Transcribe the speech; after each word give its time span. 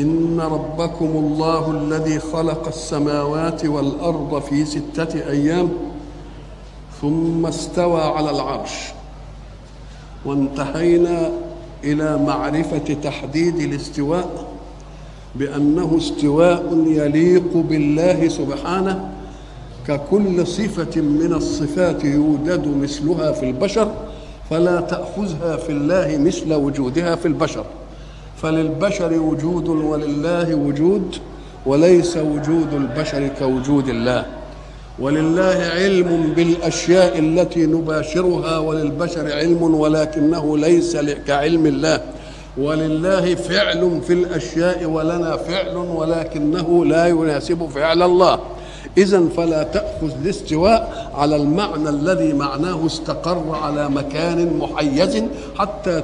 إن 0.00 0.40
ربكم 0.40 1.06
الله 1.06 1.70
الذي 1.70 2.18
خلق 2.18 2.66
السماوات 2.66 3.64
والأرض 3.64 4.42
في 4.42 4.64
ستة 4.64 5.30
أيام 5.30 5.68
ثم 7.00 7.46
استوى 7.46 8.00
على 8.00 8.30
العرش. 8.30 8.70
وانتهينا 10.24 11.30
إلى 11.84 12.18
معرفة 12.18 12.94
تحديد 13.02 13.56
الاستواء 13.56 14.46
بأنه 15.34 15.96
استواء 15.96 16.84
يليق 16.86 17.56
بالله 17.56 18.28
سبحانه 18.28 19.10
ككل 19.86 20.46
صفة 20.46 21.00
من 21.00 21.32
الصفات 21.32 22.04
يوجد 22.04 22.76
مثلها 22.82 23.32
في 23.32 23.46
البشر 23.46 23.92
فلا 24.50 24.80
تأخذها 24.80 25.56
في 25.56 25.72
الله 25.72 26.18
مثل 26.18 26.54
وجودها 26.54 27.16
في 27.16 27.28
البشر. 27.28 27.64
فللبشر 28.42 29.12
وجود 29.12 29.68
ولله 29.68 30.54
وجود 30.54 31.16
وليس 31.66 32.16
وجود 32.16 32.72
البشر 32.72 33.28
كوجود 33.38 33.88
الله. 33.88 34.26
ولله 34.98 35.70
علم 35.74 36.32
بالأشياء 36.36 37.18
التي 37.18 37.66
نباشرها 37.66 38.58
وللبشر 38.58 39.32
علم 39.32 39.62
ولكنه 39.62 40.58
ليس 40.58 40.96
كعلم 41.26 41.66
الله. 41.66 42.00
ولله 42.58 43.34
فعل 43.34 44.00
في 44.06 44.12
الأشياء 44.12 44.84
ولنا 44.84 45.36
فعل 45.36 45.76
ولكنه 45.76 46.84
لا 46.84 47.06
يناسب 47.06 47.68
فعل 47.74 48.02
الله. 48.02 48.38
اذا 48.98 49.28
فلا 49.36 49.62
تأخذ 49.62 50.10
الاستواء 50.22 51.10
على 51.14 51.36
المعنى 51.36 51.88
الذي 51.88 52.32
معناه 52.32 52.86
استقر 52.86 53.54
على 53.54 53.88
مكان 53.88 54.58
محيز 54.58 55.24
حتى 55.58 56.02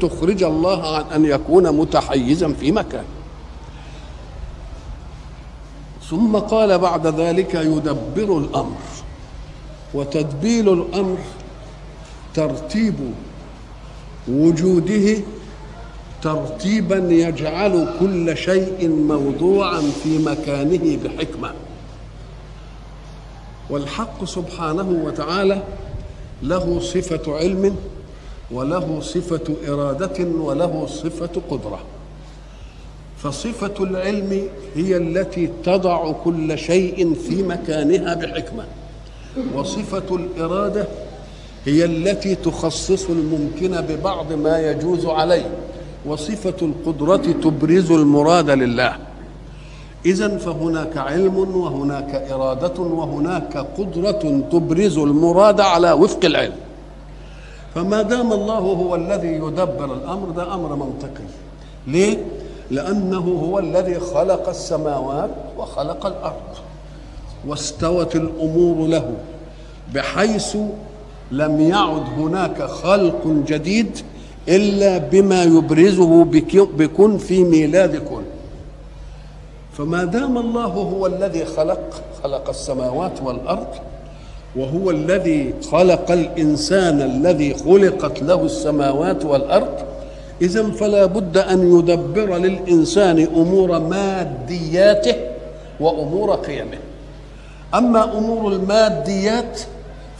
تخرج 0.00 0.42
الله 0.42 0.96
عن 0.96 1.04
أن 1.14 1.24
يكون 1.24 1.72
متحيزا 1.76 2.52
في 2.60 2.72
مكان. 2.72 3.04
ثم 6.10 6.36
قال 6.36 6.78
بعد 6.78 7.06
ذلك 7.06 7.54
يدبر 7.54 8.38
الأمر. 8.38 8.76
وتدبير 9.94 10.72
الأمر 10.72 11.18
ترتيب 12.34 12.94
وجوده 14.28 15.18
ترتيبا 16.22 16.96
يجعل 16.96 17.88
كل 18.00 18.36
شيء 18.36 18.88
موضوعا 18.88 19.80
في 19.80 20.18
مكانه 20.18 20.98
بحكمة. 21.04 21.50
والحق 23.70 24.24
سبحانه 24.24 25.02
وتعالى 25.04 25.62
له 26.42 26.80
صفة 26.80 27.36
علم 27.36 27.76
وله 28.50 29.00
صفة 29.00 29.54
إرادة 29.68 30.24
وله 30.24 30.86
صفة 30.86 31.42
قدرة. 31.50 31.78
فصفة 33.18 33.74
العلم 33.80 34.48
هي 34.74 34.96
التي 34.96 35.50
تضع 35.64 36.12
كل 36.12 36.58
شيء 36.58 37.14
في 37.14 37.42
مكانها 37.42 38.14
بحكمة. 38.14 38.64
وصفة 39.54 40.16
الإرادة 40.16 40.86
هي 41.64 41.84
التي 41.84 42.34
تخصص 42.34 43.10
الممكن 43.10 43.80
ببعض 43.80 44.32
ما 44.32 44.70
يجوز 44.70 45.06
عليه. 45.06 45.50
وصفة 46.06 46.54
القدرة 46.62 47.16
تبرز 47.16 47.90
المراد 47.90 48.50
لله. 48.50 49.05
اذا 50.04 50.38
فهناك 50.38 50.96
علم 50.96 51.36
وهناك 51.56 52.14
إرادة 52.30 52.82
وهناك 52.82 53.66
قدرة 53.78 54.40
تبرز 54.52 54.98
المراد 54.98 55.60
على 55.60 55.92
وفق 55.92 56.24
العلم. 56.24 56.56
فما 57.74 58.02
دام 58.02 58.32
الله 58.32 58.58
هو 58.58 58.94
الذي 58.94 59.28
يدبر 59.28 59.94
الأمر 59.94 60.30
ده 60.30 60.54
أمر 60.54 60.76
منطقي. 60.76 61.26
ليه؟ 61.86 62.18
لأنه 62.70 63.40
هو 63.44 63.58
الذي 63.58 64.00
خلق 64.00 64.48
السماوات 64.48 65.30
وخلق 65.58 66.06
الأرض 66.06 66.52
واستوت 67.46 68.16
الأمور 68.16 68.88
له 68.88 69.06
بحيث 69.94 70.56
لم 71.30 71.60
يعد 71.60 72.04
هناك 72.18 72.62
خلق 72.62 73.22
جديد 73.46 73.98
إلا 74.48 74.98
بما 74.98 75.42
يبرزه 75.42 76.24
بكن 76.78 77.18
في 77.18 77.44
ميلاد 77.44 77.96
كن. 77.96 78.25
فما 79.78 80.04
دام 80.04 80.38
الله 80.38 80.64
هو 80.66 81.06
الذي 81.06 81.44
خلق 81.44 82.02
خلق 82.22 82.48
السماوات 82.48 83.22
والأرض 83.22 83.66
وهو 84.56 84.90
الذي 84.90 85.54
خلق 85.70 86.10
الإنسان 86.10 87.02
الذي 87.02 87.54
خلقت 87.54 88.22
له 88.22 88.44
السماوات 88.44 89.24
والأرض 89.24 89.74
إذا 90.42 90.70
فلا 90.70 91.06
بد 91.06 91.36
أن 91.38 91.78
يدبر 91.78 92.36
للإنسان 92.36 93.18
أمور 93.36 93.78
مادياته 93.78 95.14
وأمور 95.80 96.34
قيمه. 96.34 96.78
أما 97.74 98.18
أمور 98.18 98.52
الماديات 98.52 99.60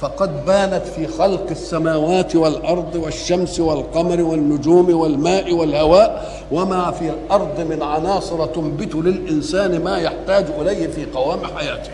فقد 0.01 0.47
بانت 0.47 0.83
في 0.97 1.07
خلق 1.07 1.47
السماوات 1.51 2.37
والأرض 2.37 2.95
والشمس 2.95 3.61
والقمر 3.61 4.23
والنجوم 4.23 4.95
والماء 4.95 5.53
والهواء 5.53 6.33
وما 6.53 6.91
في 6.91 7.11
الأرض 7.11 7.61
من 7.61 7.83
عناصر 7.83 8.47
تنبت 8.47 8.95
للإنسان 8.95 9.85
ما 9.85 9.99
يحتاج 9.99 10.47
إليه 10.61 10.87
في 10.87 11.05
قوام 11.05 11.39
حياته. 11.57 11.91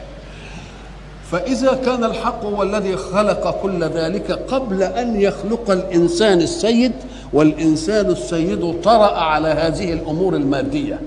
فإذا 1.31 1.75
كان 1.75 2.05
الحق 2.05 2.45
هو 2.45 2.63
الذي 2.63 2.97
خلق 2.97 3.61
كل 3.63 3.85
ذلك 3.85 4.33
قبل 4.33 4.83
أن 4.83 5.21
يخلق 5.21 5.71
الإنسان 5.71 6.41
السيد 6.41 6.93
والإنسان 7.33 8.07
السيد 8.07 8.81
طرأ 8.83 9.19
على 9.19 9.49
هذه 9.49 9.93
الأمور 9.93 10.35
المادية. 10.35 11.01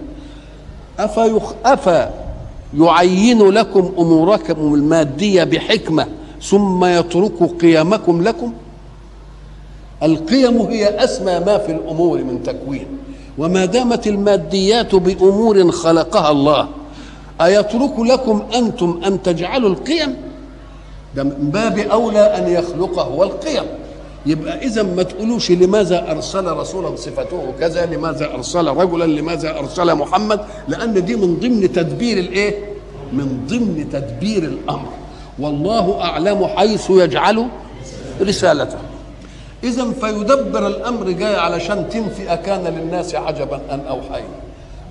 افيخ 0.99 1.43
افا 1.65 2.13
يعين 2.79 3.49
لكم 3.49 3.93
أموركم 3.99 4.73
المادية 4.73 5.43
بحكمة 5.43 6.07
ثم 6.49 6.85
يترك 6.85 7.43
قيمكم 7.61 8.23
لكم. 8.23 8.53
القيم 10.03 10.61
هي 10.61 11.03
أسمى 11.03 11.39
ما 11.39 11.57
في 11.57 11.71
الأمور 11.71 12.23
من 12.23 12.43
تكوين 12.43 12.87
وما 13.37 13.65
دامت 13.65 14.07
الماديات 14.07 14.95
بأمور 14.95 15.71
خلقها 15.71 16.31
الله 16.31 16.67
أيترك 17.41 17.99
لكم 17.99 18.43
أنتم 18.55 19.01
أن 19.05 19.23
تجعلوا 19.23 19.69
القيم؟ 19.69 20.15
ده 21.15 21.23
من 21.23 21.49
باب 21.53 21.77
أولى 21.77 22.19
أن 22.19 22.51
يخلق 22.51 22.99
هو 22.99 23.23
القيم. 23.23 23.63
يبقى 24.25 24.65
إذا 24.65 24.83
ما 24.83 25.03
تقولوش 25.03 25.51
لماذا 25.51 26.11
أرسل 26.11 26.45
رسولا 26.45 26.95
صفته 26.95 27.43
كذا 27.59 27.85
لماذا 27.85 28.33
أرسل 28.33 28.67
رجلا 28.67 29.05
لماذا 29.05 29.59
أرسل 29.59 29.95
محمد؟ 29.95 30.39
لأن 30.67 31.05
دي 31.05 31.15
من 31.15 31.39
ضمن 31.39 31.71
تدبير 31.73 32.17
الإيه؟ 32.17 32.53
من 33.13 33.45
ضمن 33.47 33.89
تدبير 33.91 34.43
الأمر. 34.43 34.89
والله 35.39 36.01
أعلم 36.01 36.47
حيث 36.47 36.89
يجعل 36.89 37.45
رسالته. 38.21 38.77
اذا 39.63 39.85
فيدبر 40.01 40.67
الأمر 40.67 41.11
جاي 41.11 41.35
علشان 41.35 41.89
تنفي 41.89 42.33
أكان 42.33 42.63
للناس 42.63 43.15
عجبا 43.15 43.59
ان 43.71 43.79
اوحينا 43.79 44.45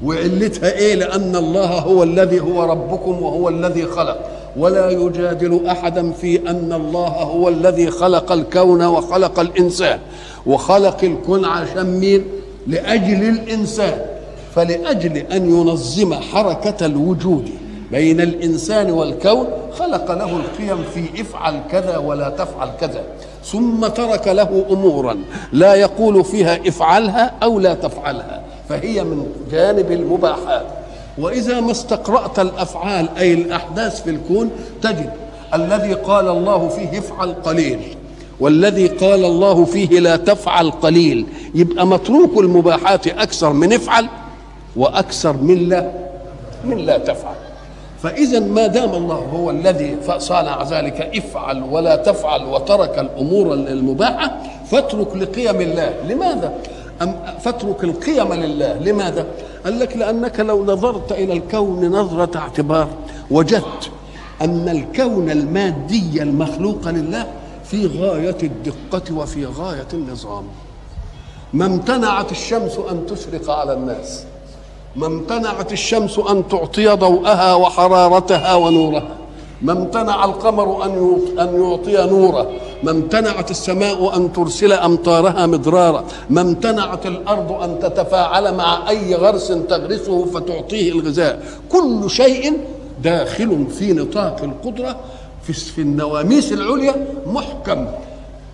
وعلتها 0.05 0.73
إيه؟ 0.73 0.95
لأن 0.95 1.37
الله 1.37 1.67
هو 1.67 2.03
الذي 2.03 2.41
هو 2.41 2.65
ربكم 2.65 3.23
وهو 3.23 3.49
الذي 3.49 3.87
خلق. 3.87 4.19
ولا 4.57 4.91
يجادل 4.91 5.67
احدا 5.67 6.13
في 6.13 6.51
أن 6.51 6.73
الله 6.73 7.09
هو 7.09 7.49
الذي 7.49 7.91
خلق 7.91 8.33
الكون 8.33 8.85
وخلق 8.85 9.41
الانسان 9.41 9.99
وخلق 10.47 11.05
الكون 11.05 11.45
عشان 11.45 12.01
مين؟ 12.01 12.25
لأجل 12.67 13.29
الانسان 13.29 13.99
فلأجل 14.55 15.17
أن 15.17 15.51
ينظم 15.51 16.15
حركة 16.15 16.87
الوجود 16.87 17.51
بين 17.93 18.21
الإنسان 18.21 18.91
والكون 18.91 19.47
خلق 19.79 20.13
له 20.13 20.37
القيم 20.37 20.85
في 20.95 21.21
افعل 21.21 21.61
كذا 21.71 21.97
ولا 21.97 22.29
تفعل 22.29 22.69
كذا 22.81 23.03
ثم 23.45 23.87
ترك 23.87 24.29
له 24.29 24.65
أمورا 24.71 25.17
لا 25.53 25.75
يقول 25.75 26.25
فيها 26.25 26.69
افعلها 26.69 27.33
أو 27.43 27.59
لا 27.61 27.75
تفعلها 27.75 28.43
فهي 28.69 29.05
من 29.05 29.27
جانب 29.51 29.93
المباحات. 29.93 30.67
وإذا 31.19 31.61
ما 31.61 31.71
استقرأت 31.71 32.39
الأفعال 32.39 33.09
أي 33.19 33.35
الأحداث 33.35 34.03
في 34.03 34.11
الكون 34.11 34.51
تجد 34.83 35.11
الذي 35.55 35.93
قال 35.95 36.29
الله 36.29 36.69
فيه 36.69 36.99
افعل 36.99 37.35
قليل 37.35 37.81
والذي 38.41 38.87
قال 38.87 39.25
الله 39.25 39.65
فيه 39.65 40.01
لا 40.01 40.17
تفعل 40.17 40.71
قليل 40.71 41.27
يبقى 41.55 41.87
متروك 41.87 42.39
المباحات 42.39 43.07
أكثر 43.07 43.53
من 43.53 43.73
افعل 43.73 44.09
وأكثر 44.77 45.33
من 45.33 45.69
لا 45.69 45.91
من 46.65 46.77
لا 46.79 46.99
تفعل. 46.99 47.35
فاذا 48.05 48.41
ما 48.41 48.67
دام 48.67 48.95
الله 48.95 49.15
هو 49.15 49.51
الذي 49.51 49.97
صانع 50.19 50.63
ذلك 50.63 51.01
افعل 51.17 51.63
ولا 51.63 51.97
تفعل 51.97 52.45
وترك 52.45 52.99
الأمور 52.99 53.55
المباحة 53.55 54.43
فاترك 54.71 55.17
لقيم 55.17 55.61
الله. 55.61 55.95
لماذا؟ 56.09 56.55
أم 57.03 57.17
فاترك 57.41 57.85
القيم 57.85 58.33
لله. 58.33 58.79
لماذا؟ 58.79 59.27
قال 59.65 59.79
لك 59.79 59.97
لأنك 59.97 60.41
لو 60.41 60.65
نظرت 60.65 61.13
إلى 61.13 61.33
الكون 61.33 61.91
نظرة 61.91 62.39
اعتبار 62.39 62.89
وجدت 63.31 63.91
أن 64.43 64.69
الكون 64.69 65.31
المادي 65.31 66.23
المخلوق 66.23 66.89
لله 66.89 67.27
في 67.65 67.87
غاية 67.87 68.39
الدقة 68.43 69.15
وفي 69.15 69.47
غاية 69.47 69.89
النظام. 69.95 70.45
ما 71.53 71.67
امتنعت 71.67 72.33
الشمس 72.33 72.79
أن 72.91 73.07
تشرق 73.07 73.51
على 73.51 73.73
الناس. 73.73 74.25
ما 74.97 75.07
امتنعت 75.07 75.73
الشمس 75.73 76.19
أن 76.19 76.49
تعطي 76.49 76.89
ضوءها 76.89 77.55
وحرارتها 77.55 78.55
ونورها 78.55 79.09
ما 79.63 79.73
امتنع 79.73 80.25
القمر 80.25 80.85
أن 80.85 81.19
أن 81.41 81.63
يعطي 81.63 82.11
نوره. 82.11 82.51
ما 82.83 82.91
امتنعت 82.91 83.51
السماء 83.51 84.17
أن 84.17 84.33
ترسل 84.33 84.73
أمطارها 84.73 85.47
مدرارا. 85.47 86.05
ما 86.31 86.41
امتنعت 86.41 87.07
الأرض 87.07 87.53
أن 87.53 87.79
تتفاعل 87.79 88.55
مع 88.55 88.91
أي 88.91 89.15
غرس 89.15 89.49
تغرسه 89.69 90.25
فتعطيه 90.25 90.93
الغذاء. 90.93 91.43
كل 91.73 92.11
شيء 92.11 92.53
داخل 93.03 93.67
في 93.79 93.93
نطاق 93.93 94.43
القدرة 94.43 94.97
في 95.43 95.79
النواميس 95.79 96.53
العليا 96.53 97.07
محكم. 97.27 97.87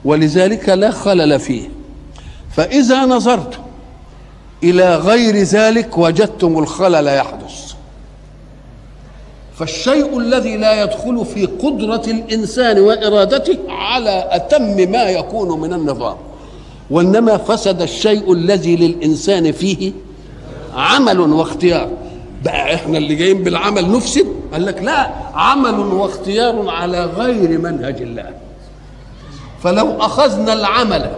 ولذلك 0.05 0.69
لا 0.69 0.91
خلل 0.91 1.41
فيه. 1.41 1.71
فإذا 2.57 3.07
نظرت 3.07 3.59
إلى 4.65 4.97
غير 4.97 5.37
ذلك 5.37 5.99
وجدتم 5.99 6.59
الخلل 6.59 7.07
يحدث. 7.07 7.73
فالشيء 9.59 10.19
الذي 10.19 10.57
لا 10.57 10.83
يدخل 10.83 11.27
في 11.35 11.47
قدرة 11.47 12.03
الإنسان 12.07 12.79
وإرادته 12.79 13.59
على 13.69 14.29
أتم 14.31 14.91
ما 14.91 15.03
يكون 15.03 15.61
من 15.61 15.73
النظام 15.73 16.17
وإنما 16.91 17.37
فسد 17.37 17.83
الشيء 17.83 18.33
الذي 18.33 18.77
للإنسان 18.77 19.53
فيه 19.53 19.93
عمل 20.75 21.21
واختيار. 21.21 21.89
بقى 22.45 22.75
إحنا 22.75 22.99
اللي 22.99 23.15
جايين 23.15 23.43
بالعمل 23.45 23.93
نفسد؟ 23.93 24.27
قال 24.53 24.67
لك 24.67 24.83
لا 24.83 25.11
عمل 25.35 25.79
واختيار 25.79 26.69
على 26.69 27.05
غير 27.05 27.59
منهج 27.59 28.03
الله. 28.03 28.31
فلو 29.63 29.97
أخذنا 30.01 30.53
العمل 30.53 31.11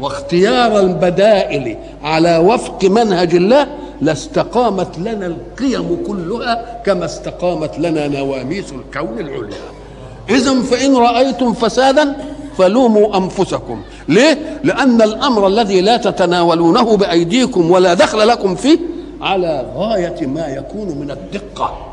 واختيار 0.00 0.80
البدائل 0.80 1.76
على 2.02 2.36
وفق 2.36 2.84
منهج 2.84 3.34
الله 3.34 3.66
لاستقامت 4.00 4.98
لنا 4.98 5.26
القيم 5.26 6.04
كلها 6.06 6.82
كما 6.86 7.04
استقامت 7.04 7.78
لنا 7.78 8.08
نواميس 8.08 8.64
الكون 8.72 9.18
العليا. 9.18 9.56
اذا 10.30 10.62
فإن 10.62 10.96
رأيتم 10.96 11.52
فسادا 11.52 12.16
فلوموا 12.58 13.16
أنفسكم. 13.16 13.82
ليه؟ 14.08 14.60
لأن 14.64 15.02
الأمر 15.02 15.46
الذي 15.46 15.80
لا 15.80 15.96
تتناولونه 15.96 16.96
بأيديكم 16.96 17.70
ولا 17.70 17.94
دخل 17.94 18.28
لكم 18.28 18.54
فيه 18.54 18.78
على 19.20 19.66
غاية 19.76 20.26
ما 20.26 20.46
يكون 20.46 20.88
من 20.88 21.10
الدقة. 21.10 21.86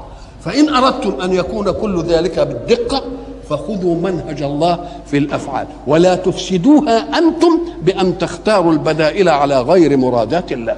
فإن 0.45 0.69
أردتم 0.69 1.21
أن 1.21 1.33
يكون 1.33 1.71
كل 1.71 2.03
ذلك 2.03 2.39
بالدقة 2.39 3.03
فخذوا 3.49 3.95
منهج 3.95 4.41
الله 4.41 4.89
في 5.05 5.17
الأفعال. 5.17 5.67
ولا 5.87 6.15
تفسدوها 6.15 7.17
أنتم 7.17 7.59
بأن 7.81 8.17
تختاروا 8.17 8.71
البدائل 8.71 9.29
على 9.29 9.61
غير 9.61 9.97
مرادات 9.97 10.51
الله. 10.51 10.77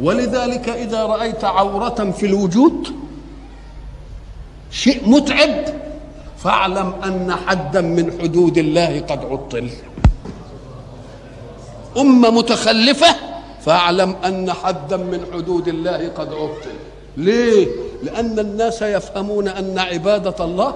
ولذلك 0.00 0.68
إذا 0.68 1.04
رأيت 1.04 1.44
عورة 1.44 2.14
في 2.18 2.26
الوجود 2.26 2.88
شيء 4.70 5.08
متعب 5.08 5.64
فاعلم 6.38 6.92
أن 7.04 7.34
حدا 7.46 7.80
من 7.80 8.12
حدود 8.22 8.58
الله 8.58 9.00
قد 9.00 9.24
عطل. 9.24 9.68
أمة 11.98 12.30
متخلفة 12.30 13.14
فاعلم 13.64 14.16
أن 14.26 14.52
حدا 14.52 14.96
من 14.96 15.20
حدود 15.32 15.68
الله 15.68 16.08
قد 16.08 16.32
عطل. 16.32 16.70
ليه؟ 17.16 17.66
لأن 18.02 18.38
الناس 18.38 18.82
يفهمون 18.82 19.48
أن 19.48 19.78
عبادة 19.78 20.44
الله 20.44 20.74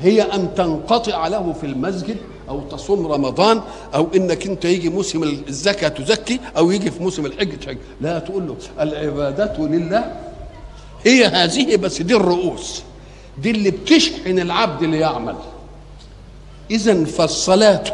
هي 0.00 0.22
أن 0.22 0.54
تنقطع 0.56 1.28
له 1.28 1.52
في 1.60 1.66
المسجد 1.66 2.16
أو 2.48 2.60
تصوم 2.60 3.06
رمضان 3.06 3.60
أو 3.94 4.08
إنك 4.16 4.46
أنت 4.46 4.64
يجي 4.64 4.88
موسم 4.88 5.22
الزكاة 5.22 5.88
تزكي 5.88 6.40
أو 6.56 6.70
يجي 6.70 6.90
في 6.90 7.02
موسم 7.02 7.26
الحج 7.26 7.58
تحج. 7.58 7.76
لا 8.00 8.18
تقول 8.18 8.46
له 8.46 8.56
العبادة 8.80 9.56
لله. 9.58 10.12
هي 11.04 11.26
هذه 11.26 11.76
بس 11.76 12.02
دي 12.02 12.16
الرؤوس. 12.16 12.82
دي 13.38 13.50
اللي 13.50 13.70
بتشحن 13.70 14.38
العبد 14.38 14.84
ليعمل 14.84 15.36
اذا 16.70 17.04
فالصلاة 17.04 17.84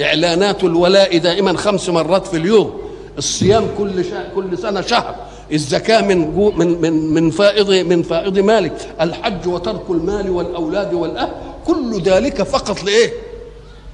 إعلانات 0.00 0.64
الولاء 0.64 1.18
دائما 1.18 1.56
خمس 1.56 1.88
مرات 1.88 2.26
في 2.26 2.36
اليوم. 2.36 2.80
الصيام 3.18 3.66
كل 3.78 4.04
كل 4.34 4.58
سنة 4.58 4.80
شهر. 4.80 5.14
الزكاة 5.52 6.00
من 6.02 6.18
من 6.56 6.80
من 6.80 7.14
من 7.14 7.30
فائض 7.30 7.70
من 7.70 8.02
فائض 8.02 8.38
مالك، 8.38 8.94
الحج 9.00 9.48
وترك 9.48 9.90
المال 9.90 10.30
والأولاد 10.30 10.94
والأهل، 10.94 11.32
كل 11.66 12.00
ذلك 12.02 12.42
فقط 12.42 12.82
لإيه؟ 12.82 13.12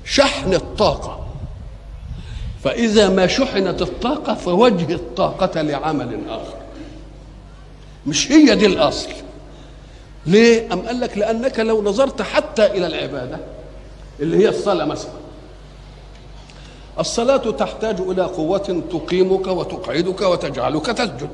شحن 0.05 0.55
الطاقة. 0.55 1.27
فإذا 2.65 3.09
ما 3.09 3.27
شحنت 3.27 3.83
الطاقة 3.83 4.35
فوجه 4.35 4.95
الطاقة 4.95 5.63
لعمل 5.63 6.21
آخر. 6.29 6.55
مش 8.07 8.33
هي 8.33 8.55
دي 8.55 8.67
الأصل. 8.67 9.09
ليه؟ 10.27 10.73
أم 10.73 10.81
قال 10.81 11.01
لك 11.01 11.19
لأنك 11.19 11.61
لو 11.61 11.83
نظرت 11.83 12.23
حتى 12.23 12.67
إلى 12.67 12.87
العبادة 12.87 13.39
اللي 14.21 14.37
هي 14.45 14.49
الصلاة 14.49 14.85
مثلا 14.85 15.13
الصلاة 16.99 17.37
تحتاج 17.51 18.01
إلى 18.01 18.23
قوة 18.23 18.83
تقيمك 18.93 19.47
وتقعدك 19.47 20.21
وتجعلك 20.21 20.87
تسجد 20.87 21.31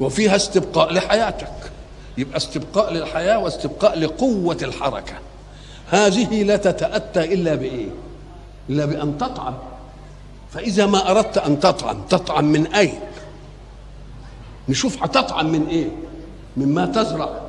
وفيها 0.00 0.36
استبقاء 0.36 0.92
لحياتك 0.92 1.71
يبقى 2.18 2.36
استبقاء 2.36 2.92
للحياة 2.92 3.38
واستبقاء 3.38 3.98
لقوة 3.98 4.56
الحركة. 4.62 5.14
هذه 5.90 6.42
لا 6.42 6.56
تتأتى 6.56 7.34
إلا 7.34 7.54
بإيه؟ 7.54 7.88
إلا 8.68 8.84
بأن 8.84 9.18
تطعم. 9.18 9.54
فإذا 10.50 10.86
ما 10.86 11.10
أردت 11.10 11.38
أن 11.38 11.60
تطعم 11.60 12.02
تطعم 12.08 12.44
من 12.44 12.66
أين؟ 12.66 13.00
نشوف 14.68 15.02
هتطعم 15.02 15.52
من 15.52 15.66
إيه؟ 15.66 15.88
مما 16.56 16.86
تزرع. 16.86 17.41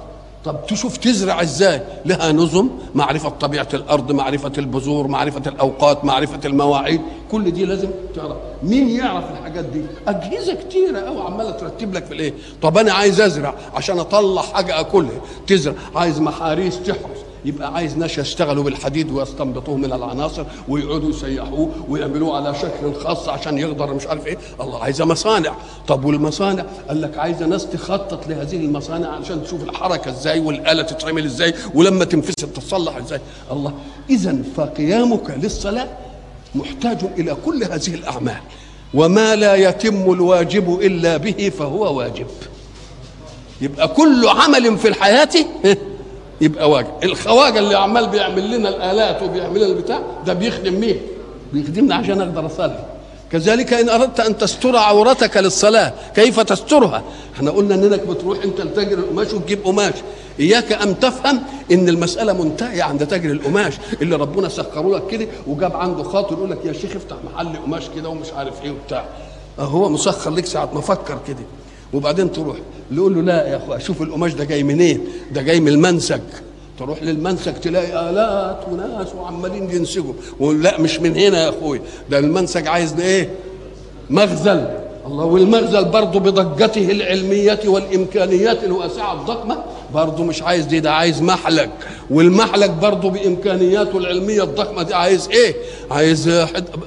طب 0.45 0.65
تشوف 0.67 0.97
تزرع 0.97 1.41
إزاي؟ 1.41 1.81
لها 2.05 2.31
نظم 2.31 2.69
معرفة 2.95 3.29
طبيعة 3.29 3.67
الأرض 3.73 4.11
معرفة 4.11 4.51
البذور 4.57 5.07
معرفة 5.07 5.41
الأوقات 5.47 6.05
معرفة 6.05 6.39
المواعيد. 6.45 7.01
كل 7.31 7.51
دي 7.51 7.65
لازم 7.65 7.89
تعرف. 8.15 8.37
مين 8.63 8.89
يعرف 8.89 9.23
الحاجات 9.31 9.65
دي؟ 9.65 9.81
أجهزة 10.07 10.53
كتيرة 10.53 10.99
أوي 10.99 11.21
عمالة 11.21 11.51
ترتب 11.51 11.93
لك 11.93 12.05
في 12.05 12.13
الإيه؟ 12.13 12.33
طب 12.61 12.77
أنا 12.77 12.93
عايز 12.93 13.21
أزرع 13.21 13.55
عشان 13.75 13.99
أطلع 13.99 14.41
حاجة 14.41 14.79
أكلها. 14.79 15.21
تزرع. 15.47 15.75
عايز 15.95 16.19
محاريس 16.19 16.79
تحرس. 16.79 17.22
يبقى 17.45 17.73
عايز 17.73 17.97
ناس 17.97 18.17
يشتغلوا 18.17 18.63
بالحديد 18.63 19.11
ويستنبطوه 19.11 19.77
من 19.77 19.93
العناصر 19.93 20.45
ويقعدوا 20.67 21.09
يسيحوه 21.09 21.69
ويعملوه 21.89 22.35
على 22.37 22.55
شكل 22.55 22.93
خاص 23.03 23.29
عشان 23.29 23.57
يقدر 23.57 23.93
مش 23.93 24.07
عارف 24.07 24.27
إيه. 24.27 24.37
الله 24.61 24.83
عايزه 24.83 25.05
مصانع. 25.05 25.55
طب 25.87 26.05
والمصانع؟ 26.05 26.65
قال 26.87 27.01
لك 27.01 27.17
عايزه 27.17 27.45
ناس 27.45 27.67
تخطط 27.69 28.27
لهذه 28.27 28.55
المصانع 28.55 29.07
عشان 29.07 29.43
تشوف 29.43 29.63
الحركه 29.63 30.09
إزاي 30.09 30.39
والآلة 30.39 30.83
تتعمل 30.83 31.25
إزاي 31.25 31.53
ولما 31.73 32.05
تنفسد 32.05 32.33
تتصلح 32.53 32.97
إزاي. 32.97 33.19
الله. 33.51 33.73
اذا 34.09 34.37
فقيامك 34.57 35.29
للصلاة 35.43 35.87
محتاج 36.55 36.97
إلى 37.17 37.37
كل 37.45 37.63
هذه 37.63 37.93
الأعمال. 37.95 38.41
وما 38.93 39.35
لا 39.35 39.55
يتم 39.55 40.13
الواجب 40.13 40.79
إلا 40.81 41.17
به 41.17 41.51
فهو 41.59 41.97
واجب. 41.97 42.27
يبقى 43.61 43.87
كل 43.87 44.27
عمل 44.27 44.77
في 44.77 44.87
الحياة 44.87 45.29
يبقى 46.41 46.69
واجب. 46.69 46.87
الخواجة 47.03 47.59
اللي 47.59 47.75
عمال 47.77 48.07
بيعمل 48.07 48.57
لنا 48.57 48.69
الآلات 48.69 49.23
وبيعمل 49.23 49.57
لنا 49.57 49.65
البتاع 49.65 49.99
ده 50.25 50.33
بيخدم 50.33 50.79
مين؟ 50.79 50.97
بيخدمنا 51.53 51.95
عشان 51.95 52.21
أقدر 52.21 52.45
أصلي. 52.45 52.85
كذلك 53.31 53.73
إن 53.73 53.89
أردت 53.89 54.19
أن 54.19 54.37
تستر 54.37 54.75
عورتك 54.77 55.37
للصلاة 55.37 55.93
كيف 56.15 56.39
تسترها؟ 56.39 57.03
إحنا 57.35 57.51
قلنا 57.51 57.75
إنك 57.75 57.99
بتروح 58.07 58.37
أنت 58.43 58.61
لتاجر 58.61 58.97
القماش 58.97 59.33
وتجيب 59.33 59.63
قماش. 59.63 59.93
إياك 60.39 60.71
أن 60.71 60.99
تفهم 60.99 61.39
إن 61.71 61.89
المسألة 61.89 62.33
منتهية 62.33 62.83
عند 62.83 63.07
تاجر 63.07 63.31
القماش 63.31 63.73
اللي 64.01 64.15
ربنا 64.15 64.49
سخره 64.49 64.95
لك 64.95 65.07
كده 65.07 65.27
وجاب 65.47 65.75
عنده 65.75 66.03
خاطر 66.03 66.33
يقول 66.33 66.51
لك 66.51 66.57
يا 66.65 66.73
شيخ 66.73 66.95
افتح 66.95 67.15
محل 67.33 67.57
قماش 67.57 67.83
كده 67.95 68.09
ومش 68.09 68.27
عارف 68.37 68.63
إيه 68.63 68.71
وبتاع. 68.71 69.05
هو 69.59 69.89
مسخر 69.89 70.31
لك 70.31 70.45
ساعة 70.45 70.69
ما 70.73 70.81
فكر 70.81 71.17
كده. 71.27 71.43
وبعدين 71.93 72.31
تروح 72.31 72.57
يقول 72.91 73.15
له 73.15 73.21
لا 73.21 73.47
يا 73.47 73.57
أخويا 73.57 73.79
شوف 73.79 74.01
القماش 74.01 74.33
ده 74.33 74.43
جاي 74.43 74.63
منين؟ 74.63 74.99
ده 75.31 75.41
جاي 75.41 75.59
من 75.59 75.67
المنسج. 75.67 76.19
تروح 76.79 77.03
للمنسج 77.03 77.53
تلاقي 77.53 78.09
آلات 78.09 78.59
وناس 78.71 79.15
وعمالين 79.15 79.69
ينسجوا. 79.71 80.13
ولا 80.39 80.81
مش 80.81 80.99
من 80.99 81.15
هنا 81.17 81.43
يا 81.43 81.49
اخويا 81.49 81.81
ده 82.09 82.19
المنسج 82.19 82.67
عايز 82.67 82.99
إيه؟ 82.99 83.29
مخزن 84.09 84.67
الله 85.07 85.25
والمغزل 85.25 85.85
برضه 85.85 86.19
بضجته 86.19 86.91
العلمية 86.91 87.59
والإمكانيات 87.65 88.63
الواسعة 88.63 89.13
الضخمة 89.21 89.63
برضه 89.93 90.23
مش 90.23 90.41
عايز 90.43 90.65
دي 90.65 90.79
ده 90.79 90.91
عايز 90.91 91.21
محلك. 91.21 91.69
والمحلك 92.09 92.69
برضه 92.69 93.09
بإمكانياته 93.09 93.97
العلمية 93.97 94.43
الضخمة 94.43 94.83
دي 94.83 94.93
عايز 94.93 95.29
إيه؟ 95.31 95.55
عايز 95.91 96.29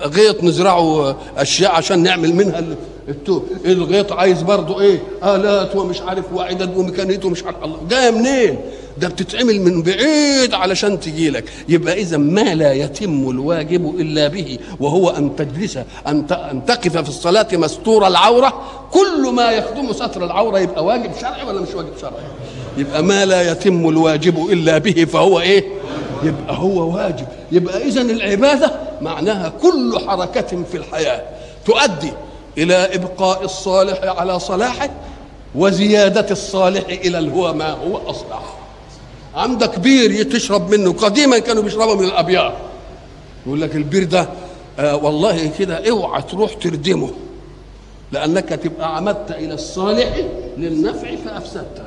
غيط 0.02 0.44
نزرعه 0.44 1.16
أشياء 1.36 1.72
عشان 1.72 2.02
نعمل 2.02 2.34
منها 2.34 2.64
التوب 3.08 3.46
الغيط 3.64 4.12
عايز 4.12 4.42
برضه 4.42 4.80
إيه؟ 4.80 4.98
آلات 5.24 5.76
ومش 5.76 6.00
عارف 6.00 6.32
وعدد 6.32 6.76
وميكانيته 6.76 7.28
مش 7.28 7.44
عارف 7.44 7.64
الله. 7.64 7.76
جاية 7.90 8.10
منين؟ 8.10 8.58
ده 8.98 9.08
بتتعمل 9.08 9.60
من 9.60 9.82
بعيد 9.82 10.54
علشان 10.54 11.00
تجي 11.00 11.30
لك. 11.30 11.44
يبقى 11.68 12.00
إذا 12.00 12.16
ما 12.16 12.54
لا 12.54 12.72
يتم 12.72 13.30
الواجب 13.30 14.00
إلا 14.00 14.28
به 14.28 14.58
وهو 14.80 15.10
أن 15.10 15.36
تجلس 15.36 15.76
أن 16.06 16.26
أن 16.30 16.64
تقف 16.66 16.96
في 16.96 17.08
الصلاة 17.08 17.48
مستور 17.52 18.06
العورة. 18.06 18.62
كل 18.92 19.32
ما 19.34 19.50
يخدم 19.50 19.92
ستر 19.92 20.24
العورة 20.24 20.58
يبقى 20.58 20.84
واجب 20.84 21.10
شرعي 21.20 21.44
ولا 21.46 21.60
مش 21.60 21.74
واجب 21.74 21.98
شرعي؟ 22.00 22.12
يبقى 22.78 23.02
ما 23.02 23.24
لا 23.24 23.52
يتم 23.52 23.88
الواجب 23.88 24.50
إلا 24.50 24.78
به 24.78 25.04
فهو 25.04 25.40
إيه؟ 25.40 25.64
يبقى 26.22 26.56
هو 26.56 26.94
واجب. 26.96 27.26
يبقى 27.52 27.82
اذا 27.88 28.02
العبادة 28.02 28.72
معناها 29.02 29.52
كل 29.62 29.98
حركة 30.06 30.62
في 30.70 30.76
الحياة 30.76 31.22
تؤدي 31.66 32.12
إلى 32.58 32.74
إبقاء 32.74 33.44
الصالح 33.44 33.98
على 34.02 34.40
صلاحه 34.40 34.90
وزيادة 35.54 36.26
الصالح 36.30 36.84
إلى 36.88 37.32
هو 37.32 37.54
ما 37.54 37.70
هو 37.70 37.96
اصلح 37.96 38.56
عندك 39.34 39.78
بير 39.78 40.22
تشرب 40.22 40.70
منه. 40.74 40.92
قديما 40.92 41.38
كانوا 41.38 41.62
بيشربوا 41.62 41.94
من 41.94 42.04
الأبيار. 42.04 42.56
يقول 43.46 43.60
لك 43.60 43.76
البير 43.76 44.04
ده 44.04 44.28
آه 44.78 44.96
والله 44.96 45.50
كده 45.58 45.90
اوعى 45.90 46.22
تروح 46.22 46.54
تردمه. 46.54 47.10
لأنك 48.12 48.48
تبقى 48.48 48.96
عمدت 48.96 49.30
إلى 49.30 49.54
الصالح 49.54 50.16
للنفع 50.58 51.16
فافسدته 51.24 51.82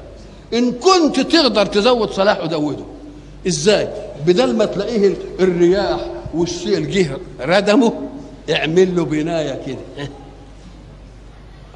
إن 0.54 0.72
كنت 0.72 1.20
تقدر 1.20 1.66
تزود 1.66 2.12
صلاحه 2.12 2.50
زوده 2.50 2.84
إزاي؟ 3.48 3.88
بدل 4.28 4.56
ما 4.56 4.66
تلاقيه 4.66 5.14
الرياح 5.40 6.00
والسيل 6.34 6.92
جه 6.92 7.18
ردمه 7.42 7.94
اعمل 8.50 8.96
له 8.96 9.06
بناية 9.06 9.62
كده. 9.68 10.10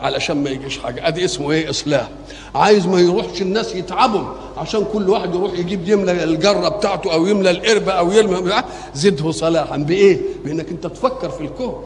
علشان 0.03 0.43
ما 0.43 0.49
يجيش 0.49 0.77
حاجة. 0.79 1.07
أدي 1.07 1.25
اسمه 1.25 1.51
إيه؟ 1.51 1.69
إصلاح. 1.69 2.09
عايز 2.55 2.87
ما 2.87 2.99
يروحش 2.99 3.41
الناس 3.41 3.75
يتعبوا 3.75 4.23
عشان 4.57 4.85
كل 4.93 5.09
واحد 5.09 5.35
يروح 5.35 5.59
يجيب 5.59 5.89
يملى 5.89 6.23
الجرة 6.23 6.69
بتاعته 6.69 7.13
أو 7.13 7.27
يملى 7.27 7.51
القربة 7.51 7.91
أو 7.91 8.11
يملى 8.11 8.63
زده 8.95 9.31
صلاحا. 9.31 9.77
بإيه؟ 9.77 10.19
بإنك 10.45 10.69
أنت 10.69 10.87
تفكر 10.87 11.29
في 11.29 11.41
الكون. 11.41 11.83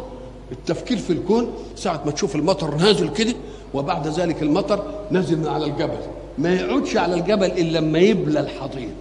التفكير 0.51 0.97
في 0.97 1.13
الكون 1.13 1.53
ساعة 1.75 2.01
ما 2.05 2.11
تشوف 2.11 2.35
المطر 2.35 2.75
نازل 2.75 3.09
كده 3.09 3.33
وبعد 3.73 4.07
ذلك 4.07 4.41
المطر 4.41 4.83
نازل 5.11 5.37
من 5.37 5.47
على 5.47 5.65
الجبل. 5.65 5.99
ما 6.37 6.53
يقعدش 6.55 6.97
على 6.97 7.15
الجبل 7.15 7.45
إلا 7.45 7.79
لما 7.79 7.99
يبلى 7.99 8.39
الحضيض. 8.39 8.91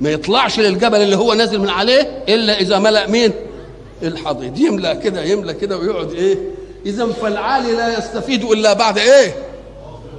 ما 0.00 0.10
يطلعش 0.10 0.60
للجبل 0.60 1.02
اللي 1.02 1.16
هو 1.16 1.34
نازل 1.34 1.58
من 1.58 1.68
عليه 1.68 2.24
إلا 2.28 2.60
إذا 2.60 2.78
ملأ 2.78 3.10
مين؟ 3.10 3.30
الحضيض. 4.02 4.58
يملأ 4.58 4.94
كده 4.94 5.24
يملأ 5.24 5.52
كده 5.52 5.78
ويقعد 5.78 6.12
إيه؟ 6.12 6.38
إذا 6.86 7.06
فالعالي 7.06 7.72
لا 7.72 7.98
يستفيد 7.98 8.44
إلا 8.44 8.72
بعد 8.72 8.98
إيه؟ 8.98 9.34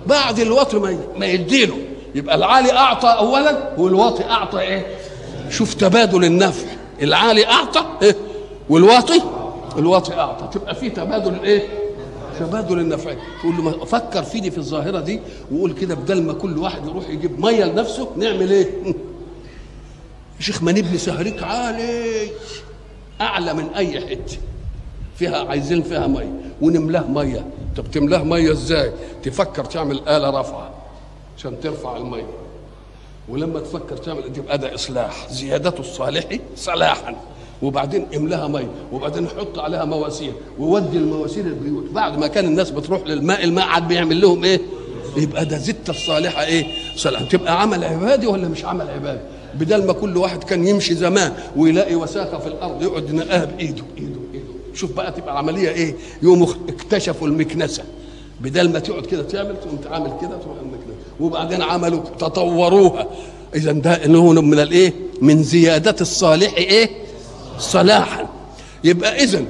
بعد 0.08 0.40
الوطي 0.40 0.98
ما 1.18 1.26
يديله 1.26 1.78
يبقى 2.16 2.36
العالي 2.36 2.72
أعطى 2.72 3.08
اولا 3.08 3.70
والواطي 3.78 4.24
أعطى 4.24 4.60
إيه؟ 4.60 4.86
شوف 5.50 5.74
تبادل 5.74 6.26
النفع. 6.26 6.68
العالي 7.02 7.48
أعطى 7.48 7.86
إيه؟ 8.02 8.16
والواطي 8.70 9.22
الواطي 9.78 10.14
أعطى. 10.14 10.60
تبقى 10.60 10.76
في 10.76 10.90
تبادل 10.90 11.40
إيه؟ 11.44 11.68
تبادل 12.40 12.80
النفع. 12.80 13.14
تقول 13.42 13.58
له 13.58 13.86
فكر 13.86 14.24
في 14.24 14.40
دي 14.40 14.52
في 14.52 14.58
الظاهرة 14.58 15.00
دي 15.00 15.20
وقول 15.52 15.74
كده 15.74 15.96
بدل 15.96 16.22
ما 16.22 16.34
كل 16.34 16.58
واحد 16.58 16.88
يروح 16.88 17.10
يجيب 17.10 17.40
مية 17.40 17.66
لنفسه 17.66 18.10
نعمل 18.18 18.52
إيه؟ 18.52 18.70
شيخ 20.40 20.64
ما 20.64 20.72
نبني 20.72 20.98
سهريك 20.98 21.44
عالي. 21.44 22.30
أعلى 23.22 23.54
من 23.54 23.70
أي 23.76 24.02
حتة. 24.02 24.38
فيها 25.20 25.50
عايزين 25.50 25.84
فيها 25.84 26.08
مية. 26.08 26.47
ونملاه 26.62 27.08
مية. 27.08 27.46
طب 27.78 27.92
تملاه 27.92 28.24
مية 28.24 28.52
إزاي؟ 28.52 28.92
تفكر 29.24 29.66
تعمل 29.66 30.00
آلة 30.08 30.40
رفع 30.40 30.70
عشان 31.38 31.60
ترفع 31.60 31.98
المية. 31.98 32.28
ولما 33.30 33.60
تفكر 33.60 33.98
تعمل 33.98 34.34
تبقى 34.34 34.58
ده 34.58 34.76
إصلاح. 34.76 35.28
زيادته 35.32 35.80
الصالح 35.80 36.40
صلاحا. 36.56 37.16
وبعدين 37.62 38.06
املاها 38.16 38.48
مية. 38.48 38.70
وبعدين 38.92 39.28
حط 39.28 39.60
عليها 39.60 39.86
مواسير. 39.86 40.34
وودي 40.60 40.98
المواسير 40.98 41.46
البيوت. 41.46 41.92
بعد 41.92 42.18
ما 42.20 42.28
كان 42.28 42.46
الناس 42.46 42.70
بتروح 42.72 43.02
للماء 43.08 43.44
الماء 43.44 43.66
عاد 43.68 43.88
بيعمل 43.88 44.22
لهم 44.22 44.44
إيه؟ 44.44 44.62
يبقى 45.18 45.46
ده 45.46 45.58
زدت 45.58 45.90
الصالحة 45.90 46.44
إيه؟ 46.44 46.66
صلاح. 46.96 47.22
تبقى 47.22 47.62
عمل 47.62 47.84
عبادي 47.84 48.28
ولا 48.28 48.48
مش 48.48 48.66
عمل 48.66 48.90
عبادي؟ 48.90 49.20
بدل 49.56 49.86
ما 49.88 49.94
كل 49.94 50.18
واحد 50.18 50.44
كان 50.44 50.68
يمشي 50.68 50.96
زمان 50.96 51.34
ويلاقي 51.56 51.96
وساخة 51.96 52.40
في 52.40 52.48
الأرض 52.48 52.82
يقعد 52.82 53.10
ينقاها 53.10 53.46
بإيده. 53.46 53.84
بايده 53.96 54.20
شوف 54.78 54.92
بقى 54.92 55.12
تبقى 55.12 55.32
العملية 55.34 55.70
إيه؟ 55.70 55.96
يوم 56.22 56.44
اكتشفوا 56.70 57.28
المكنسة. 57.28 57.84
بدل 58.42 58.70
ما 58.72 58.80
تقعد 58.80 59.06
كده 59.06 59.24
تعمل 59.24 59.56
تقوم 59.62 59.76
تعمل 59.78 60.12
كده 60.22 60.38
تروح 60.38 60.58
المكنسة. 60.62 60.98
وبعدين 61.20 61.62
عملوا 61.62 62.02
تطوروها. 62.20 63.08
إذا 63.56 63.72
ده 63.72 64.06
انه 64.06 64.32
من 64.42 64.60
الايه 64.60 64.94
من 65.22 65.44
زيادة 65.44 65.96
الصالح 66.02 66.54
إيه؟ 66.58 66.90
صلاحا. 67.60 68.28
يبقى 68.84 69.24
اذا 69.24 69.42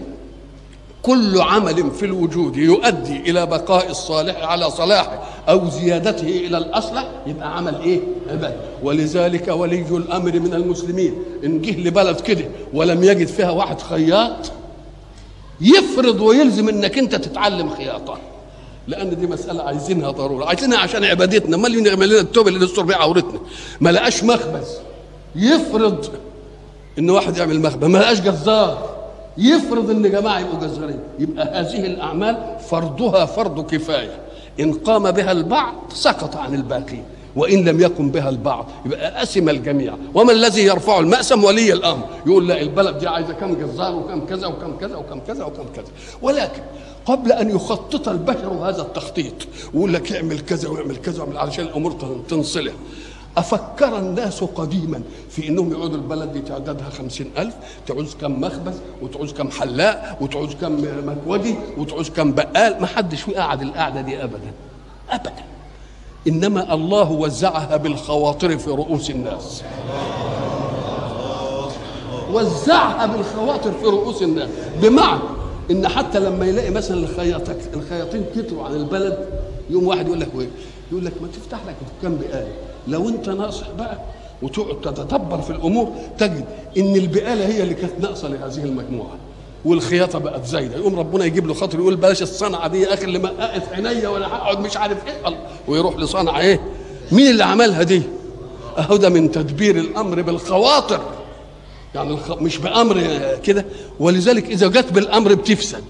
كل 1.02 1.42
عمل 1.42 1.92
في 1.92 2.06
الوجود 2.06 2.58
يؤدي 2.58 3.18
إلى 3.32 3.46
بقاء 3.46 3.90
الصالح 3.92 4.44
على 4.44 4.72
صلاحه 4.72 5.24
أو 5.50 5.70
زيادته 5.70 6.28
إلى 6.28 6.58
الأصلح 6.58 7.08
يبقى 7.28 7.58
عمل 7.58 7.76
إيه؟ 7.82 8.00
عبادة. 8.30 8.56
ولذلك 8.84 9.48
ولي 9.48 9.82
الأمر 9.92 10.40
من 10.40 10.54
المسلمين 10.54 11.14
إن 11.44 11.62
جه 11.62 11.80
لبلد 11.88 12.20
كده 12.20 12.46
ولم 12.74 13.04
يجد 13.04 13.28
فيها 13.28 13.50
واحد 13.50 13.82
خياط 13.82 14.52
يفرض 15.62 16.22
ويلزم 16.22 16.70
إنك 16.70 16.98
أنت 16.98 17.16
تتعلم 17.16 17.70
خياطة. 17.70 18.18
لأن 18.88 19.20
دي 19.20 19.28
مسألة 19.28 19.64
عايزينها 19.64 20.12
ضرورة. 20.12 20.46
عايزينها 20.46 20.78
عشان 20.78 21.04
عبادتنا. 21.04 21.56
امال 21.56 21.88
يعمل 21.88 22.10
لنا 22.10 22.20
التوب 22.20 22.48
اللي 22.48 22.60
نستر 22.66 22.82
بيه 22.82 22.96
عورتنا 22.96 23.40
ما 23.82 23.90
لقاش 23.90 24.24
مخبز. 24.24 24.68
يفرض 25.36 26.06
إن 27.00 27.10
واحد 27.10 27.38
يعمل 27.38 27.62
مخبز. 27.62 27.88
ما 27.88 27.98
لقاش 27.98 28.20
جزار. 28.20 28.98
يفرض 29.38 29.90
إن 29.90 30.12
جماعة 30.12 30.40
يبقوا 30.40 30.60
جزارين. 30.60 31.00
يبقى 31.20 31.60
هذه 31.60 31.86
الأعمال 31.86 32.58
فرضها 32.70 33.26
فرض 33.26 33.72
كفاية. 33.72 34.20
إن 34.60 34.74
قام 34.74 35.12
بها 35.12 35.32
البعض 35.32 35.74
سقط 35.94 36.36
عن 36.38 36.56
الباقين. 36.56 37.04
وإن 37.38 37.66
لم 37.66 37.80
يقم 37.82 38.10
بها 38.12 38.30
البعض 38.30 38.66
يبقى 38.86 39.24
أسم 39.24 39.50
الجميع. 39.50 39.96
وما 40.14 40.32
الذي 40.32 40.62
يرفع 40.62 41.00
المأسم 41.00 41.44
ولي 41.44 41.74
الأمر؟ 41.74 42.04
يقول 42.26 42.48
لا 42.48 42.62
البلد 42.62 42.98
دي 43.00 43.08
عايزة 43.08 43.34
كم 43.34 43.54
جزار 43.54 43.96
وكم 43.96 44.26
كذا 44.26 44.48
وكم 44.48 44.78
كذا 44.78 44.96
وكم 44.96 45.20
كذا 45.20 45.44
وكم 45.44 45.66
كذا. 45.76 45.86
ولكن 46.22 46.62
قبل 47.06 47.32
أن 47.32 47.50
يخطط 47.50 48.10
البشر 48.10 48.48
هذا 48.48 48.82
التخطيط 48.82 49.34
ويقول 49.74 49.94
لك 49.94 50.12
اعمل 50.12 50.40
كذا 50.40 50.70
واعمل 50.70 50.96
كذا 50.96 51.22
واعمل 51.22 51.38
علشان 51.38 51.66
الأمور 51.66 51.92
تنصلح. 52.30 52.74
أفكر 53.38 53.98
الناس 53.98 54.44
قديما 54.44 55.02
في 55.30 55.48
أنهم 55.48 55.72
يقعدوا 55.72 55.96
البلد 55.96 56.34
دي 56.34 56.42
تعدادها 56.42 56.90
خمسين 56.90 57.32
ألف 57.38 57.54
تعوز 57.88 58.16
كم 58.22 58.42
مخبز 58.42 58.76
وتعوز 59.02 59.34
كم 59.34 59.52
حلاق 59.52 60.18
وتعوز 60.22 60.54
كم 60.54 60.86
مكودي 61.08 61.56
وتعوز 61.78 62.10
كم 62.10 62.32
بقال. 62.32 62.82
ما 62.82 62.88
حدش 62.88 63.30
قعد 63.30 63.62
القعدة 63.62 64.02
دي 64.02 64.24
أبدا. 64.24 64.52
أبدا. 65.10 65.44
إنما 66.28 66.74
الله 66.74 67.12
وزعها 67.12 67.78
بالخواطر 67.78 68.58
في 68.58 68.70
رؤوس 68.70 69.10
الناس. 69.10 69.64
وزعها 72.34 73.06
بالخواطر 73.06 73.72
في 73.72 73.86
رؤوس 73.86 74.22
الناس. 74.22 74.50
بمعنى 74.82 75.20
إن 75.72 75.88
حتى 75.88 76.20
لما 76.20 76.46
يلاقي 76.46 76.70
مثلا 76.70 76.98
الخياطين 76.98 77.56
الخياطين 77.74 78.26
كتروا 78.36 78.64
عن 78.64 78.74
البلد 78.76 79.18
يوم 79.70 79.88
واحد 79.88 80.08
يقول 80.08 80.20
لك 80.20 80.28
إيه 80.40 80.48
يقول 80.92 81.06
لك 81.06 81.14
ما 81.22 81.28
تفتح 81.28 81.60
لك 81.68 81.76
دكان 82.00 82.18
بقاله 82.18 82.52
لو 82.88 83.10
أنت 83.10 83.30
ناصح 83.30 83.68
بقى 83.78 83.98
وتقعد 84.42 84.82
تتدبر 84.82 85.42
في 85.42 85.50
الأمور 85.50 85.92
تجد 86.18 86.46
إن 86.78 86.96
البقاله 86.96 87.46
هي 87.48 87.64
اللي 87.64 87.74
كانت 87.74 87.94
ناقصة 88.00 88.28
لهذه 88.28 88.64
المجموعة. 88.64 89.16
والخياطة 89.66 90.20
بقت 90.20 90.46
زايدة. 90.46 90.76
يقوم 90.78 91.00
ربنا 91.00 91.26
يجيب 91.26 91.48
له 91.48 91.54
خاطر 91.54 91.80
يقول 91.80 91.96
بلاش 91.96 92.22
الصنعة 92.22 92.68
دي 92.68 92.82
يا 92.82 92.94
أخي 92.94 93.04
اللي 93.04 93.20
مققت 93.20 93.64
عينيا 93.74 94.08
ولا 94.10 94.28
هقعد 94.28 94.60
مش 94.60 94.78
عارف 94.78 95.08
إيه. 95.08 95.28
الله. 95.28 95.38
ويروح 95.68 95.98
لصنعة 95.98 96.40
إيه؟ 96.40 96.60
مين 97.12 97.28
اللي 97.28 97.44
عملها 97.44 97.84
دي؟ 97.84 98.02
اهو 98.78 98.96
ده 98.96 99.10
من 99.10 99.32
تدبير 99.32 99.76
الأمر 99.78 100.22
بالخواطر. 100.22 101.02
يعني. 101.96 102.18
مش 102.42 102.58
بأمر 102.58 103.20
كده. 103.44 103.66
ولذلك 104.00 104.46
إذا 104.46 104.68
جت 104.68 104.94
بالأمر 104.94 105.34
بتفسد. 105.34 105.84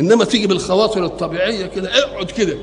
إنما 0.00 0.24
تيجي 0.24 0.46
بالخواطر 0.46 1.04
الطبيعية 1.04 1.66
كده 1.66 1.90
اقعد 2.04 2.30
كده. 2.30 2.56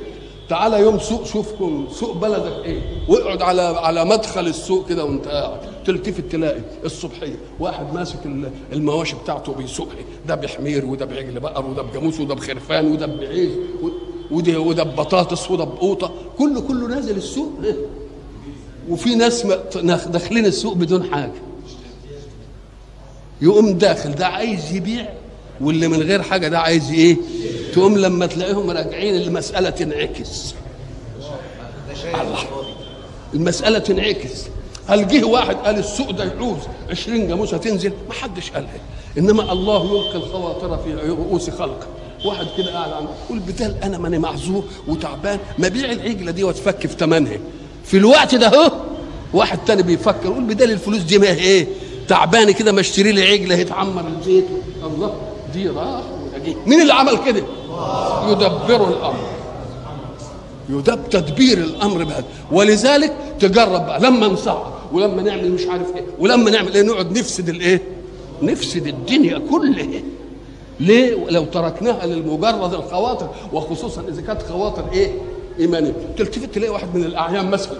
تعالى 0.49 0.79
يوم 0.79 0.99
سوق 0.99 1.25
شوفكم 1.25 1.87
سوق 1.99 2.17
بلدك 2.17 2.65
إيه؟ 2.65 2.81
واقعد 3.07 3.41
على 3.41 3.61
على 3.61 4.05
مدخل 4.05 4.47
السوق 4.47 4.89
كده 4.89 5.05
وأنت 5.05 5.27
قاعد. 5.27 5.59
تلتفت 5.85 6.23
تلاقي 6.31 6.61
الصبحية. 6.85 7.39
واحد 7.59 7.93
ماسك 7.93 8.19
المواشي 8.73 9.15
بتاعته 9.23 9.53
بيسوقها. 9.53 9.95
ده 10.27 10.35
بحمير 10.35 10.85
وده 10.85 11.05
بعجل 11.05 11.39
بقر 11.39 11.65
وده 11.65 11.81
بجاموس 11.81 12.19
وده 12.19 12.35
بخرفان 12.35 12.91
وده 12.91 13.05
بعيش 13.05 13.49
وده 14.31 14.59
وده 14.59 14.83
ببطاطس 14.83 15.51
وده 15.51 15.63
بقوطة. 15.63 16.11
كله 16.37 16.61
كله 16.61 16.87
نازل 16.87 17.17
السوق. 17.17 17.51
وفي 18.89 19.15
ناس 19.15 19.45
داخلين 20.07 20.45
السوق 20.45 20.73
بدون 20.73 21.03
حاجة. 21.13 21.31
يقوم 23.41 23.73
داخل 23.77 24.11
ده 24.15 24.27
عايز 24.27 24.75
يبيع 24.75 25.09
واللي 25.61 25.87
من 25.87 26.01
غير 26.01 26.21
حاجة 26.21 26.47
ده 26.47 26.59
عايز 26.59 26.91
إيه؟ 26.91 27.17
تقوم 27.73 27.97
لما 27.97 28.25
تلاقيهم 28.25 28.69
راجعين 28.69 29.15
المسألة 29.15 29.69
تنعكس. 29.69 30.53
الله. 32.05 32.37
المسألة 33.33 33.79
تنعكس. 33.79 34.45
هل 34.87 35.07
جه 35.07 35.23
واحد 35.23 35.55
قال 35.55 35.77
السوق 35.79 36.11
ده 36.11 36.23
يعوز 36.23 36.57
20 36.89 37.27
جاموسه 37.27 37.57
تنزل 37.57 37.91
ما 38.07 38.13
حدش 38.13 38.51
قالها. 38.51 38.79
إنما 39.17 39.51
الله 39.51 39.85
يلقي 39.85 40.15
الخواطر 40.17 40.77
في 40.77 40.93
رؤوس 40.93 41.49
خلقه. 41.49 41.87
واحد 42.25 42.45
كده 42.57 42.71
قاعد 42.73 42.91
عنده 42.91 43.09
يقول 43.25 43.39
بدال 43.39 43.75
أنا 43.83 43.97
ماني 43.97 44.19
معذور 44.19 44.63
وتعبان. 44.87 45.39
ما 45.57 45.67
بيع 45.67 45.91
العجلة 45.91 46.31
دي 46.31 46.43
واتفك 46.43 46.87
في 46.87 46.95
ثمنها 46.99 47.37
في 47.85 47.97
الوقت 47.97 48.35
ده 48.35 48.47
أهو 48.47 48.71
واحد 49.33 49.59
تاني 49.65 49.83
بيفكر 49.83 50.25
يقول 50.25 50.43
بدال 50.43 50.71
الفلوس 50.71 51.01
دي 51.01 51.17
ما 51.17 51.27
هي 51.27 51.39
إيه؟ 51.39 51.67
تعبان 52.07 52.51
كده 52.51 52.71
ما 52.71 52.79
اشتري 52.79 53.11
لي 53.11 53.23
عجلة 53.31 53.55
يتعمر 53.55 54.07
البيت. 54.07 54.45
الله 54.83 55.13
دي 55.53 55.69
راح 55.69 56.01
مين 56.65 56.81
اللي 56.81 56.93
عمل 56.93 57.17
كده؟ 57.25 57.43
يدبر 58.29 58.87
الأمر. 58.89 59.27
يدب 60.69 61.09
تدبير 61.09 61.57
الأمر 61.57 62.03
بهذا. 62.03 62.23
ولذلك 62.51 63.13
تجرب 63.39 63.85
بقى. 63.85 63.99
لما 63.99 64.27
نصعب 64.27 64.73
ولما 64.93 65.21
نعمل 65.21 65.51
مش 65.51 65.65
عارف 65.65 65.95
إيه 65.95 66.03
ولما 66.19 66.51
نعمل 66.51 66.73
إيه 66.75 66.81
نقعد 66.81 67.17
نفسد 67.17 67.49
الإيه؟ 67.49 67.81
نفسد 68.41 68.87
الدنيا 68.87 69.41
كلها. 69.51 70.01
ليه 70.81 71.29
لو 71.29 71.45
تركناها 71.45 72.05
للمجرد 72.05 72.73
الخواطر 72.73 73.29
وخصوصا 73.53 74.03
إذا 74.09 74.21
كانت 74.21 74.41
خواطر 74.41 74.91
إيه؟ 74.93 75.11
إيمانية. 75.59 75.93
تلتفت 76.17 76.55
تلاقي 76.55 76.69
واحد 76.69 76.95
من 76.95 77.03
الأعيان 77.03 77.49
مثلا 77.49 77.77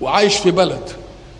وعايش 0.00 0.36
في 0.36 0.50
بلد. 0.50 0.90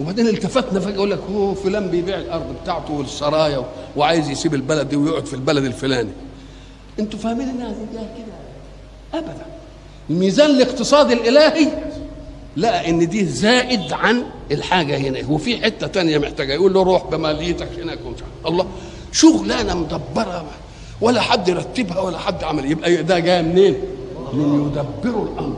وبعدين 0.01 0.27
التفتنا 0.29 0.81
فجأة 0.81 0.95
يقول 0.95 1.11
لك 1.11 1.19
هو 1.35 1.55
فلان 1.55 1.89
بيبيع 1.89 2.19
الأرض 2.19 2.55
بتاعته 2.63 2.93
والسرايا 2.93 3.65
وعايز 3.97 4.31
يسيب 4.31 4.55
البلد 4.55 4.89
دي 4.89 4.97
ويقعد 4.97 5.27
في 5.27 5.35
البلد 5.35 5.65
الفلاني. 5.65 6.11
أنتوا 6.99 7.19
فاهمين 7.19 7.49
انها 7.49 7.75
كده؟ 7.95 9.21
ابدا. 9.21 9.47
الميزان 10.11 10.51
الاقتصادي 10.51 11.15
الإلهي 11.15 11.69
لقى 12.57 12.91
إن 12.91 13.09
دي 13.09 13.25
زائد 13.25 13.93
عن 13.93 14.23
الحاجة 14.51 14.97
هنا. 14.97 15.21
وفي 15.29 15.65
حتة 15.65 15.87
تانية 15.87 16.19
محتاجة. 16.19 16.53
يقول 16.53 16.75
له 16.75 16.83
روح 16.83 17.07
بماليتك 17.07 17.69
هناك 17.83 17.99
الله. 18.47 18.67
شغلانة 19.13 19.75
مدبرة 19.75 20.45
ولا 21.01 21.21
حد 21.21 21.49
يرتبها 21.49 22.01
ولا 22.01 22.19
حد 22.19 22.45
عمل. 22.45 22.71
يبقى 22.71 23.03
ده 23.03 23.19
جاي 23.19 23.43
منين؟ 23.43 23.75
من 24.33 24.71
يدبروا 24.73 25.25
الأمر. 25.25 25.57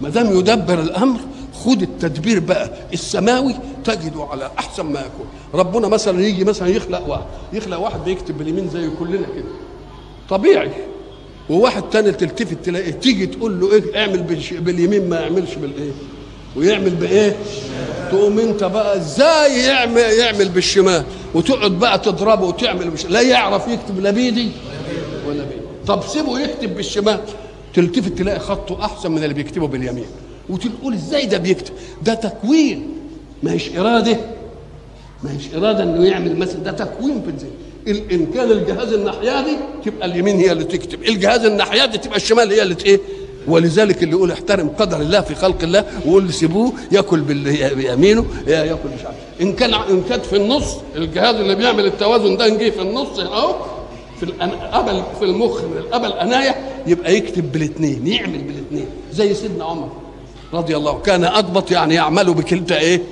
ما 0.00 0.08
دام 0.08 0.38
يدبر 0.38 0.80
الأمر 0.80 1.20
خد 1.64 1.82
التدبير 1.82 2.40
بقى. 2.40 2.70
السماوي 2.92 3.54
تجده 3.84 4.24
على 4.30 4.50
أحسن 4.58 4.86
ما 4.86 5.00
يكون. 5.00 5.26
ربنا 5.54 5.88
مثلا 5.88 6.26
يجي 6.26 6.44
مثلا 6.44 6.68
يخلق 6.68 7.08
واحد. 7.08 7.24
يخلق 7.52 7.78
واحد 7.78 8.04
بيكتب 8.04 8.38
باليمين 8.38 8.70
زي 8.70 8.90
كلنا 8.98 9.26
كده. 9.36 9.52
طبيعي. 10.30 10.70
وواحد 11.50 11.82
تاني 11.82 12.12
تلتفت 12.12 12.64
تلاقيه 12.64 12.90
تيجي 12.90 13.26
تقول 13.26 13.60
له 13.60 13.72
إيه 13.72 14.00
اعمل 14.00 14.22
باليمين 14.50 15.08
ما 15.08 15.20
يعملش 15.20 15.54
بالإيه؟ 15.54 15.90
ويعمل 16.56 16.90
بإيه؟ 16.90 17.36
تقوم 18.10 18.38
أنت 18.38 18.64
بقى 18.64 18.96
إزاي 18.96 19.58
يعمل 19.58 19.98
يعمل 20.00 20.48
بالشمال؟ 20.48 21.04
وتقعد 21.34 21.70
بقى 21.70 21.98
تضربه 21.98 22.46
وتعمل 22.46 22.90
بش... 22.90 23.06
لا 23.06 23.20
يعرف 23.20 23.68
يكتب 23.68 24.00
لا 24.00 24.10
بيدي 24.10 24.48
ولا 25.26 25.44
بيدي. 25.44 25.62
طب 25.86 26.02
سيبه 26.06 26.40
يكتب 26.40 26.76
بالشمال. 26.76 27.20
تلتفت 27.74 28.18
تلاقي 28.18 28.40
خطه 28.40 28.84
أحسن 28.84 29.10
من 29.12 29.22
اللي 29.24 29.34
بيكتبه 29.34 29.66
باليمين. 29.66 30.04
وتقول 30.48 30.94
إزاي 30.94 31.26
ده 31.26 31.38
بيكتب؟ 31.38 31.72
ده 32.02 32.14
تكوين. 32.14 32.88
ما 33.42 33.52
هيش 33.52 33.76
إرادة. 33.76 34.16
ما 35.24 35.32
هيش 35.36 35.54
إرادة 35.54 35.82
إنه 35.82 36.04
يعمل 36.06 36.36
مثلا 36.36 36.58
ده 36.62 36.72
تكوين 36.72 37.22
في 37.22 37.28
الذهن 37.28 37.50
إن 38.12 38.26
كان 38.26 38.50
الجهاز 38.50 38.92
الناحية 38.92 39.44
دي 39.44 39.56
تبقى 39.84 40.06
اليمين 40.06 40.36
هي 40.36 40.52
اللي 40.52 40.64
تكتب. 40.64 41.02
الجهاز 41.02 41.44
الناحية 41.44 41.86
دي 41.86 41.98
تبقى 41.98 42.16
الشمال 42.16 42.50
هي 42.52 42.62
اللي 42.62 42.76
إيه؟ 42.86 43.00
ولذلك 43.48 44.02
اللي 44.02 44.14
يقول 44.16 44.32
احترم 44.32 44.68
قدر 44.68 45.00
الله 45.00 45.20
في 45.20 45.34
خلق 45.34 45.62
الله 45.62 45.84
ويقول 46.06 46.32
سيبوه 46.32 46.72
ياكل 46.92 47.20
بيمينه 47.20 48.24
ياكل 48.46 48.88
مش 48.98 49.04
عارف. 49.04 49.16
إن 49.40 49.52
كان 49.52 49.74
إن 49.74 50.02
كانت 50.08 50.24
في 50.26 50.36
النص 50.36 50.64
الجهاز 50.96 51.34
اللي 51.34 51.54
بيعمل 51.54 51.86
التوازن 51.86 52.36
ده 52.36 52.48
نجي 52.48 52.72
في 52.72 52.80
النص 52.82 53.18
أهو 53.18 53.54
في 54.20 54.22
القبل 54.24 55.02
في 55.18 55.24
المخ 55.24 55.60
من 55.64 55.76
القبل 55.76 56.12
أنايا 56.12 56.54
يبقى 56.86 57.14
يكتب 57.16 57.52
بالاثنين 57.52 58.06
يعمل 58.06 58.38
بالاثنين 58.38 58.86
زي 59.12 59.34
سيدنا 59.34 59.64
عمر 59.64 59.88
رضي 60.52 60.76
الله 60.76 60.98
كان 60.98 61.24
أضبط 61.24 61.70
يعني 61.70 61.94
يعمل 61.94 62.34
بكلتا 62.34 62.78
إيه؟ 62.78 63.02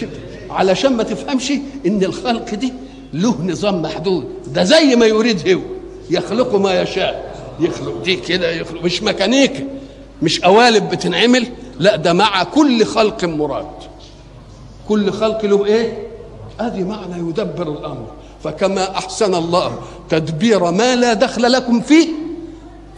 كده 0.00 0.10
علشان 0.50 0.92
ما 0.92 1.02
تفهمش 1.02 1.52
إن 1.86 2.02
الخلق 2.04 2.54
دي 2.54 2.72
له 3.12 3.34
نظام 3.46 3.82
محدود. 3.82 4.24
ده 4.46 4.64
زي 4.64 4.96
ما 4.96 5.06
يريد 5.06 5.48
هو. 5.48 5.60
يخلق 6.10 6.54
ما 6.54 6.80
يشاء. 6.82 7.34
يخلق 7.60 8.02
دي 8.04 8.16
كده 8.16 8.50
يخلق 8.50 8.84
مش 8.84 9.02
ميكانيكا. 9.02 9.64
مش 10.22 10.40
قوالب 10.40 10.88
بتنعمل 10.88 11.46
لا 11.78 11.96
ده 11.96 12.12
مع 12.12 12.42
كل 12.44 12.84
خلق 12.84 13.24
مراد. 13.24 13.66
كل 14.88 15.10
خلق 15.12 15.44
له 15.44 15.64
إيه؟ 15.66 16.06
أدي 16.60 16.84
معنى 16.84 17.28
يدبر 17.28 17.72
الأمر. 17.72 18.06
فكما 18.44 18.90
أحسن 18.90 19.34
الله 19.34 19.78
تدبير 20.08 20.70
ما 20.70 20.96
لا 20.96 21.14
دخل 21.14 21.52
لكم 21.52 21.80
فيه 21.80 22.08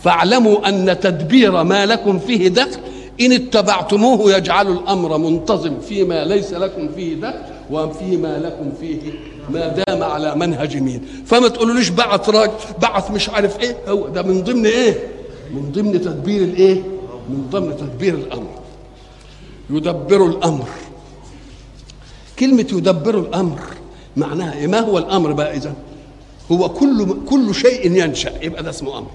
فاعلموا 0.05 0.69
أن 0.69 1.01
تدبير 1.01 1.63
ما 1.65 1.87
لكم 1.87 2.19
فيه 2.19 2.49
دخل. 2.49 2.81
إن 3.21 3.33
اتبعتموه 3.33 4.33
يجعل 4.37 4.69
الأمر 4.73 5.19
منتظم 5.19 5.81
فيما 5.81 6.25
ليس 6.25 6.53
لكم 6.53 6.89
فيه 6.97 7.15
دخل 7.15 7.39
وفيما 7.71 8.39
لكم 8.39 8.73
فيه 8.81 8.99
ما 9.51 9.69
دام 9.69 10.03
على 10.03 10.35
منهج 10.35 10.77
مين. 10.77 11.07
فما 11.27 11.49
تقولوليش 11.49 11.89
بعث 11.89 12.29
راجل 12.29 12.53
بعث 12.83 13.11
مش 13.11 13.29
عارف 13.29 13.61
إيه 13.61 13.77
هو 13.89 14.09
ده 14.09 14.23
من 14.23 14.43
ضمن 14.45 14.67
إيه؟ 14.67 14.99
من 15.55 15.73
ضمن 15.73 16.01
تدبير 16.01 16.43
الإيه؟ 16.43 16.83
من 17.31 17.49
ضمن 17.51 17.77
تدبير 17.77 18.14
الأمر. 18.14 18.51
يدبر 19.71 20.27
الأمر. 20.27 20.69
كلمة 22.38 22.66
يدبر 22.73 23.19
الأمر 23.19 23.61
معناها 24.16 24.55
إيه؟ 24.59 24.66
ما 24.66 24.81
هو 24.81 24.99
الأمر 24.99 25.33
بقى 25.33 25.57
اذا 25.57 25.75
هو 26.53 26.69
كل 26.69 27.16
كل 27.29 27.55
شيء 27.55 27.93
ينشأ 27.93 28.45
يبقى 28.45 28.62
ده 28.62 28.71
اسمه 28.71 28.99
أمر. 28.99 29.11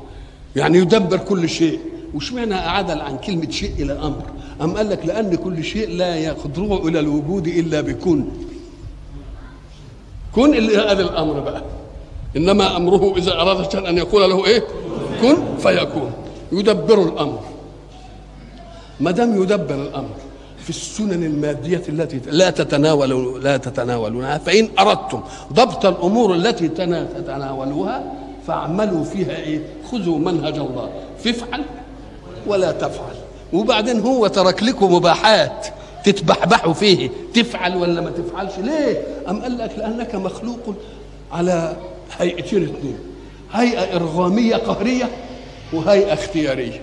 يعني 0.55 0.77
يدبر 0.77 1.17
كل 1.17 1.49
شيء. 1.49 1.79
واشمعنى 2.13 2.55
عدل 2.55 3.01
عن 3.01 3.17
كلمة 3.17 3.49
شيء 3.49 3.71
إلى 3.79 3.93
أمر؟ 3.93 4.23
أم 4.61 4.77
قال 4.77 4.89
لك 4.89 5.05
لأن 5.05 5.35
كل 5.35 5.63
شيء 5.63 5.89
لا 5.89 6.15
يخضع 6.15 6.87
إلى 6.87 6.99
الوجود 6.99 7.47
إلا 7.47 7.81
بكون 7.81 8.31
كن 10.35 10.53
اللي 10.53 10.77
هذا 10.77 11.01
الأمر 11.01 11.39
بقى. 11.39 11.63
إنما 12.37 12.77
أمره 12.77 13.17
إذا 13.17 13.31
أراد 13.31 13.75
أن 13.75 13.97
يقول 13.97 14.29
له 14.29 14.45
إيه؟ 14.45 14.63
كن 15.21 15.57
فيكون. 15.59 16.11
يدبر 16.51 17.01
الأمر. 17.03 17.39
ما 18.99 19.11
دام 19.11 19.43
يدبر 19.43 19.75
الأمر 19.75 20.15
في 20.63 20.69
السنن 20.69 21.23
المادية 21.23 21.81
التي 21.89 22.21
لا 22.25 22.49
تتناول 22.49 23.43
لا 23.43 23.57
تتناولونها 23.57 24.37
فإن 24.37 24.69
أردتم 24.79 25.21
ضبط 25.53 25.85
الأمور 25.85 26.35
التي 26.35 26.67
تتناولوها 26.67 28.13
فاعملوا 28.47 29.03
فيها 29.03 29.35
إيه؟ 29.35 29.59
خذوا 29.91 30.19
منهج 30.19 30.57
الله. 30.57 30.89
فافعل 31.23 31.63
ولا 32.47 32.71
تفعل. 32.71 33.15
وبعدين 33.53 33.99
هو 33.99 34.27
ترك 34.27 34.63
لكم 34.63 34.93
مباحات 34.93 35.67
تتبحبحوا 36.03 36.73
فيه. 36.73 37.09
تفعل 37.33 37.75
ولا 37.75 38.01
ما 38.01 38.09
تفعلش؟ 38.09 38.53
ليه؟ 38.57 39.01
أم 39.29 39.41
قال 39.41 39.57
لك 39.57 39.71
لأنك 39.77 40.15
مخلوق 40.15 40.75
على 41.31 41.75
هيئتين 42.17 42.63
اثنين. 42.63 42.97
هيئة 43.51 43.95
إرغامية 43.95 44.55
قهرية 44.55 45.09
وهيئة 45.73 46.13
اختيارية. 46.13 46.81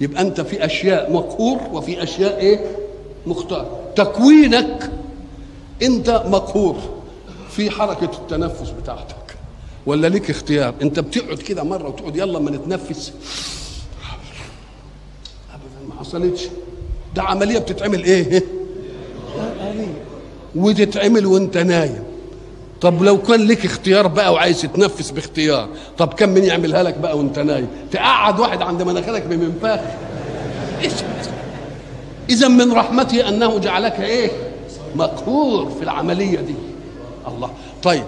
يبقى 0.00 0.22
أنت 0.22 0.40
في 0.40 0.64
أشياء 0.64 1.12
مقهور 1.12 1.58
وفي 1.72 2.02
أشياء 2.02 2.38
إيه؟ 2.40 2.76
مختار. 3.26 3.78
تكوينك 3.96 4.90
أنت 5.82 6.10
مقهور 6.26 6.76
في 7.50 7.70
حركة 7.70 8.10
التنفس 8.18 8.70
بتاعتك. 8.70 9.14
ولا 9.86 10.06
ليك 10.06 10.30
اختيار؟ 10.30 10.74
انت 10.82 11.00
بتقعد 11.00 11.38
كده 11.38 11.62
مرة 11.62 11.88
وتقعد 11.88 12.16
يلا 12.16 12.38
ما 12.38 12.50
نتنفس. 12.50 13.12
ابدا 15.54 15.88
ما 15.88 15.94
حصلتش. 16.00 16.48
ده 17.14 17.22
عملية 17.22 17.58
بتتعمل 17.58 18.04
إيه؟ 18.04 18.44
وتتعمل 20.56 21.26
وانت 21.26 21.56
نايم. 21.58 22.04
طب 22.84 23.02
لو 23.02 23.22
كان 23.22 23.40
لك 23.46 23.64
اختيار 23.64 24.06
بقى 24.06 24.32
وعايز 24.32 24.62
تتنفس 24.62 25.10
باختيار 25.10 25.68
طب 25.98 26.14
كم 26.14 26.28
من 26.28 26.44
يعملها 26.44 26.82
لك 26.82 26.98
بقى 26.98 27.18
وانت 27.18 27.38
نايم؟ 27.38 27.68
تقعد 27.92 28.40
واحد 28.40 28.62
عند 28.62 28.82
مناخيرك 28.82 29.22
بمنفاخ 29.22 29.80
إذا 32.30 32.48
من 32.48 32.72
رحمته 32.72 33.28
أنه 33.28 33.58
جعلك 33.58 34.00
إيه؟ 34.00 34.30
مقهور 34.96 35.70
في 35.70 35.82
العملية 35.82 36.40
دي. 36.40 36.54
الله. 37.28 37.50
طيب 37.82 38.04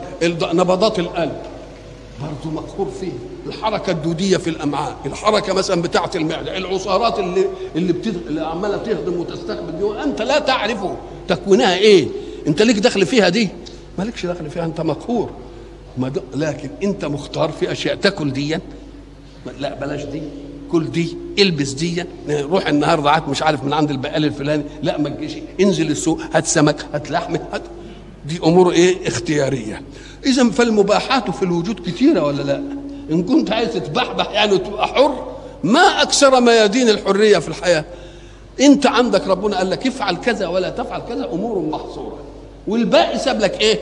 نبضات 0.52 0.98
القلب 0.98 1.36
برضه 2.20 2.54
مقهور 2.56 2.88
فيه. 3.00 3.12
الحركة 3.46 3.90
الدودية 3.90 4.36
في 4.36 4.50
الأمعاء 4.50 4.96
الحركة 5.06 5.52
مثلا 5.52 5.82
بتاعة 5.82 6.10
المعدة 6.14 6.56
العصارات 6.56 7.18
اللي 7.18 7.44
اللي, 7.76 7.92
بتد... 7.92 8.16
اللي 8.26 8.40
عمالة 8.46 8.76
تهضم 8.76 9.20
وتستقبل 9.20 9.78
دي 9.78 9.84
وأنت 9.84 10.22
لا 10.22 10.38
تعرف 10.38 10.78
تكوينها 11.28 11.74
إيه؟ 11.76 12.08
أنت 12.46 12.62
ليك 12.62 12.78
دخل 12.78 13.06
فيها 13.06 13.28
دي؟ 13.28 13.48
مالكش 13.98 14.26
دخل 14.26 14.50
فيها 14.50 14.64
انت 14.64 14.80
مقهور. 14.80 15.30
لكن 16.34 16.70
انت 16.82 17.04
مختار 17.04 17.52
في 17.52 17.72
أشياء. 17.72 17.94
تاكل 17.94 18.32
دي. 18.32 18.58
لا 19.60 19.74
بلاش 19.74 20.04
دي. 20.04 20.22
كل 20.72 20.90
دي. 20.90 21.16
البس 21.38 21.70
دي. 21.70 22.04
روح 22.28 22.66
النهارده 22.66 23.10
عاد 23.10 23.28
مش 23.28 23.42
عارف 23.42 23.64
من 23.64 23.72
عند 23.72 23.90
البقال 23.90 24.24
الفلاني. 24.24 24.62
لا 24.82 24.98
ما 24.98 25.08
تجيش. 25.08 25.32
انزل 25.60 25.90
السوق. 25.90 26.20
هات 26.32 26.46
سمك 26.46 26.86
هات 26.94 27.10
لحمه 27.10 27.40
هات. 27.52 27.62
دي 28.26 28.38
أمور 28.44 28.72
إيه؟ 28.72 29.08
اختيارية. 29.08 29.82
إذا 30.26 30.50
فالمباحات 30.50 31.30
في 31.30 31.42
الوجود 31.42 31.80
كثيره 31.80 32.24
ولا 32.24 32.42
لا؟ 32.42 32.62
إن 33.10 33.22
كنت 33.22 33.52
عايز 33.52 33.68
تتبحبح 33.72 34.30
يعني 34.30 34.52
وتبقى 34.52 34.86
حر 34.86 35.36
ما 35.64 36.02
أكثر 36.02 36.40
ميادين 36.40 36.88
الحرية 36.88 37.38
في 37.38 37.48
الحياة. 37.48 37.84
إنت 38.60 38.86
عندك 38.86 39.28
ربنا 39.28 39.56
قال 39.56 39.70
لك 39.70 39.86
افعل 39.86 40.16
كذا 40.16 40.46
ولا 40.46 40.70
تفعل 40.70 41.00
كذا 41.08 41.24
أمور 41.32 41.58
محصورة. 41.58 42.18
والباقي 42.68 43.18
ساب 43.18 43.40
لك 43.40 43.60
إيه؟ 43.60 43.78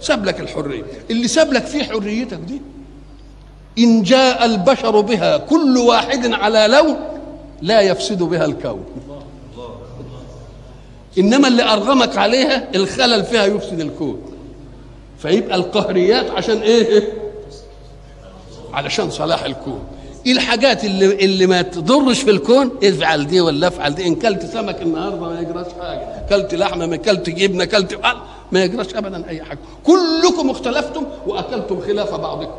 ساب 0.00 0.24
لك 0.24 0.40
الحرية. 0.40 0.82
اللي 1.10 1.28
ساب 1.28 1.52
لك 1.52 1.64
فيه 1.64 1.82
حريتك 1.84 2.36
دي. 2.38 2.60
إن 3.78 4.02
جاء 4.02 4.44
البشر 4.44 5.00
بها 5.00 5.36
كل 5.36 5.78
واحد 5.78 6.32
على 6.32 6.66
لون 6.70 6.96
لا 7.62 7.80
يفسد 7.80 8.22
بها 8.22 8.44
الكون. 8.44 8.84
إنما 11.18 11.48
اللي 11.48 11.62
أرغمك 11.62 12.18
عليها 12.18 12.68
الخلل 12.74 13.24
فيها 13.24 13.44
يفسد 13.44 13.80
الكون. 13.80 14.20
فيبقى 15.18 15.56
القهريات 15.56 16.30
عشان 16.30 16.58
إيه؟ 16.62 17.12
علشان 18.72 19.10
صلاح 19.10 19.44
الكون. 19.44 19.80
إيه 20.26 20.32
الحاجات 20.32 20.84
اللي 20.84 21.24
اللي 21.24 21.46
ما 21.46 21.62
تضرش 21.62 22.22
في 22.22 22.30
الكون 22.30 22.70
افعل 22.84 23.26
دي 23.26 23.40
ولا 23.40 23.68
افعل 23.68 23.94
دي. 23.94 24.06
إن 24.06 24.14
كلت 24.14 24.46
سمك 24.46 24.82
النهارده 24.82 25.20
ما 25.20 25.40
يجراش 25.40 25.66
حاجة. 25.80 26.26
كلت 26.28 26.54
لحمة 26.54 26.86
ما 26.86 26.96
كلت 26.96 27.30
جبنة 27.30 27.64
كلت 27.64 27.98
ما 28.52 28.64
يجراش 28.64 28.94
ابدا 28.94 29.28
أي 29.28 29.42
حاجة. 29.42 29.58
كلكم 29.84 30.50
اختلفتم 30.50 31.02
وأكلتم 31.26 31.80
خلاف 31.80 32.14
بعضكم. 32.14 32.52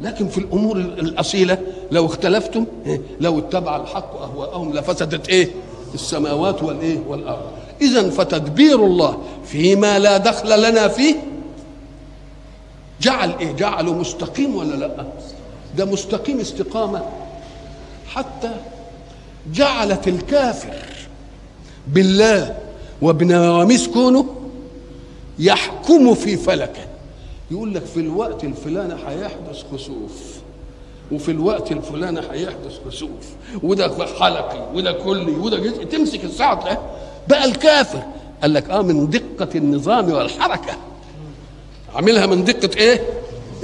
لكن 0.00 0.28
في 0.28 0.38
الأمور 0.38 0.76
الأصيلة 0.76 1.58
لو 1.90 2.06
اختلفتم 2.06 2.66
لو 3.20 3.38
اتبع 3.38 3.76
الحق 3.76 4.22
اهواءهم 4.22 4.72
لفسدت 4.72 5.28
إيه؟ 5.28 5.50
السماوات 5.94 6.62
والإيه؟ 6.62 6.98
والأرض. 7.08 7.42
اذا 7.82 8.10
فتدبير 8.10 8.84
الله 8.84 9.18
فيما 9.46 9.98
لا 9.98 10.16
دخل 10.16 10.70
لنا 10.70 10.88
فيه 10.88 11.14
جعل 13.00 13.30
إيه؟ 13.40 13.52
جعله 13.52 13.92
مستقيم 13.94 14.56
ولا 14.56 14.74
لأ؟ 14.74 15.06
ده 15.76 15.84
مستقيم 15.84 16.40
استقامة. 16.40 17.02
حتى 18.08 18.50
جعلت 19.52 20.08
الكافر 20.08 20.74
بالله 21.88 22.56
وبنواميس 23.02 23.88
كونه 23.88 24.26
يحكم 25.38 26.14
في 26.14 26.36
فلكة. 26.36 26.86
يقول 27.50 27.74
لك 27.74 27.84
في 27.84 28.00
الوقت 28.00 28.44
الفلاني 28.44 28.94
هيحدث 29.06 29.64
خسوف 29.72 30.34
وفي 31.12 31.30
الوقت 31.30 31.72
الفلاني 31.72 32.20
هيحدث 32.30 32.78
خسوف 32.88 33.10
وده 33.62 34.06
حلقي 34.20 34.66
وده 34.74 34.92
كلي 34.92 35.32
وده 35.32 35.58
جزء. 35.58 35.84
تمسك 35.84 36.24
الساعة 36.24 36.64
ده 36.64 36.78
بقى 37.28 37.44
الكافر. 37.44 38.02
قال 38.42 38.54
لك 38.54 38.70
آه 38.70 38.82
من 38.82 39.10
دقة 39.10 39.48
النظام 39.54 40.10
والحركة. 40.12 40.72
عاملها 41.94 42.26
من 42.26 42.44
دقة 42.44 42.70
إيه؟ 42.76 43.00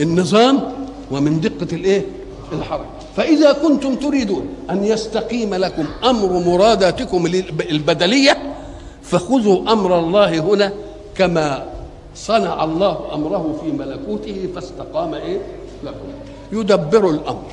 النظام 0.00 0.79
ومن 1.10 1.40
دقة 1.40 1.76
الإيه؟ 1.76 2.06
الحركه 2.52 2.84
فإذا 3.16 3.52
كنتم 3.52 3.94
تريدون 3.94 4.48
أن 4.70 4.84
يستقيم 4.84 5.54
لكم 5.54 5.86
أمر 6.04 6.38
مراداتكم 6.38 7.26
البدلية 7.70 8.54
فخذوا 9.02 9.72
أمر 9.72 9.98
الله 9.98 10.38
هنا 10.38 10.72
كما 11.14 11.66
صنع 12.14 12.64
الله 12.64 13.14
أمره 13.14 13.60
في 13.64 13.72
ملكوته 13.72 14.48
فاستقام 14.54 15.14
إيه؟ 15.14 15.38
لكم. 15.84 16.08
يدبر 16.52 17.10
الأمر. 17.10 17.50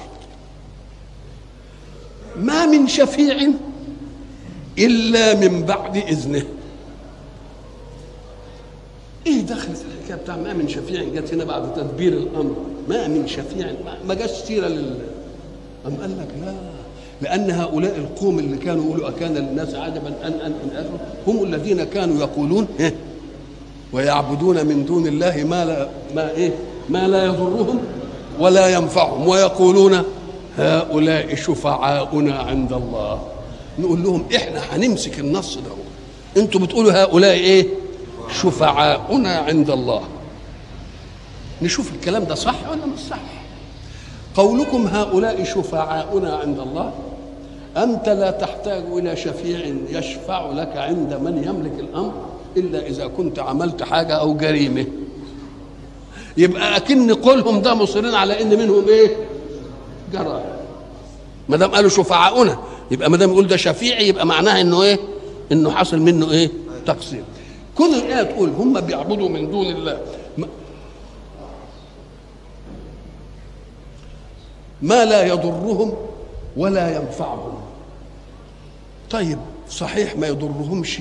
ما 2.40 2.66
من 2.66 2.88
شفيع 2.88 3.38
إلا 4.78 5.36
من 5.36 5.64
بعد 5.66 5.98
إذنه. 5.98 6.44
إيه 9.28 9.42
دخلت 9.42 9.86
الحكاية 10.00 10.24
بتاع 10.24 10.38
ما 10.38 10.54
من 10.54 10.68
شفيع 10.68 11.04
جت 11.04 11.34
هنا 11.34 11.44
بعد 11.44 11.74
تدبير 11.74 12.14
الأمر. 12.14 12.56
ما 12.90 13.08
من 13.08 13.28
شفيع. 13.28 13.72
ما 14.08 14.14
جاش 14.14 14.30
سيرة 14.30 14.68
لل 14.68 14.96
أم 15.88 15.96
قال 16.02 16.12
لك 16.12 16.28
لا. 16.46 16.54
لأن 17.22 17.52
هؤلاء 17.52 17.98
القوم 17.98 18.40
اللي 18.40 18.58
كانوا 18.58 18.86
يقولوا 18.86 19.10
أكان 19.10 19.34
للناس 19.34 19.76
عجبا 19.76 20.08
أن 20.08 20.34
أن 20.34 20.54
إن 20.64 20.86
هم 21.28 21.44
الذين 21.44 21.84
كانوا 21.84 22.20
يقولون 22.20 22.68
إيه؟ 22.80 22.94
ويعبدون 23.94 24.66
من 24.66 24.86
دون 24.86 25.08
الله 25.08 25.44
ما 25.44 25.66
لا 25.66 25.90
ما 26.16 26.32
إيه؟ 26.32 26.52
ما 26.90 27.08
لا 27.08 27.26
يضرهم 27.26 27.80
ولا 28.40 28.70
ينفعهم. 28.70 29.28
ويقولون 29.28 30.04
هؤلاء 30.58 31.36
شفعاؤنا 31.36 32.36
عند 32.36 32.74
الله. 32.74 33.22
نقول 33.80 34.04
لهم 34.04 34.26
إحنا 34.36 34.60
هنمسك 34.72 35.20
النص 35.20 35.56
ده. 35.56 36.42
أنتوا 36.42 36.62
بتقولوا 36.62 37.04
هؤلاء 37.04 37.34
إيه؟ 37.34 37.68
شفعاؤنا 38.32 39.38
عند 39.38 39.70
الله. 39.70 40.02
نشوف 41.62 41.92
الكلام 41.96 42.24
ده 42.24 42.36
صح 42.36 42.56
ولا 42.72 42.86
مش 42.86 43.00
صح؟ 43.10 43.20
قولكم 44.36 44.88
هؤلاء 44.88 45.44
شفعاؤنا 45.44 46.36
عند 46.36 46.60
الله؟ 46.60 46.92
أنت 47.78 48.10
لا 48.10 48.32
تحتاج 48.32 48.84
إلى 48.92 49.16
شفيع 49.16 49.76
يشفع 49.90 50.52
لك 50.52 50.78
عند 50.78 51.14
من 51.14 51.44
يملك 51.44 51.80
الأمر 51.80 52.14
إلا 52.58 52.88
إذا 52.88 53.08
كنت 53.08 53.40
عملت 53.40 53.84
حاجة 53.84 54.14
أو 54.14 54.34
جريمة؟ 54.38 54.86
يبقى 56.38 56.78
أكن 56.78 57.14
قولهم 57.14 57.62
ده 57.62 57.74
مصرين 57.74 58.16
على 58.16 58.42
إن 58.42 58.50
منهم 58.60 58.88
إيه؟ 58.88 59.16
جرائم. 60.14 60.58
ما 61.50 61.58
دام 61.58 61.72
قالوا 61.72 61.90
شفعاؤنا 61.90 62.58
يبقى 62.92 63.10
ما 63.10 63.18
دام 63.18 63.32
يقول 63.32 63.48
ده 63.48 63.58
شفيع 63.58 64.00
يبقى 64.00 64.26
معناها 64.26 64.62
إنه 64.62 64.84
إيه؟ 64.84 65.00
إنه 65.52 65.72
حصل 65.72 66.00
منه 66.00 66.32
إيه؟ 66.32 66.50
تقصير. 66.86 67.24
كل 67.78 67.96
الآية 67.96 68.24
تقول 68.24 68.50
هم 68.50 68.80
بيعبدوا 68.82 69.30
من 69.30 69.52
دون 69.52 69.66
الله. 69.66 70.02
ما 74.82 75.06
لا 75.06 75.26
يضرهم 75.26 75.94
ولا 76.58 76.96
ينفعهم. 76.96 77.54
طيب 79.10 79.40
صحيح 79.70 80.16
ما 80.16 80.28
يضرهمش 80.28 81.00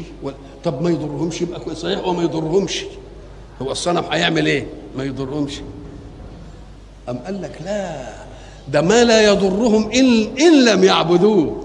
طب 0.64 0.82
ما 0.82 0.90
يضرهمش 0.90 1.42
يبقى 1.42 1.74
صحيح 1.74 2.06
وما 2.06 2.22
يضرهمش. 2.22 2.84
هو 3.62 3.70
الصنم 3.72 4.04
هيعمل 4.10 4.46
إيه؟ 4.46 4.66
ما 4.96 5.04
يضرهمش. 5.04 5.60
أم 7.08 7.18
قال 7.18 7.42
لك 7.42 7.58
لا 7.64 8.08
ده 8.68 8.82
ما 8.82 9.04
لا 9.04 9.32
يضرهم 9.32 9.90
إن, 9.90 10.36
إن 10.38 10.64
لم 10.64 10.84
يعبدوه. 10.84 11.64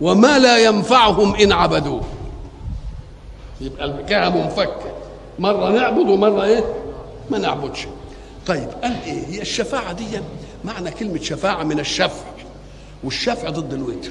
وما 0.00 0.38
لا 0.38 0.58
ينفعهم 0.58 1.34
إن 1.34 1.52
عبدوه. 1.52 2.00
يبقى 3.64 3.84
الحكاية 3.84 4.28
منفكة 4.28 4.92
مرة 5.38 5.70
نعبد 5.70 6.08
ومرة 6.08 6.44
إيه؟ 6.44 6.64
ما 7.30 7.38
نعبدش. 7.38 7.86
طيب 8.46 8.68
قال 8.82 8.96
إيه؟ 9.06 9.26
هي 9.26 9.40
الشفاعة 9.42 9.92
دي 9.92 10.04
معنى 10.64 10.90
كلمة 10.90 11.20
شفاعة 11.22 11.62
من 11.62 11.80
الشفع. 11.80 12.24
والشفع 13.04 13.50
ضد 13.50 13.72
الوتر. 13.72 14.10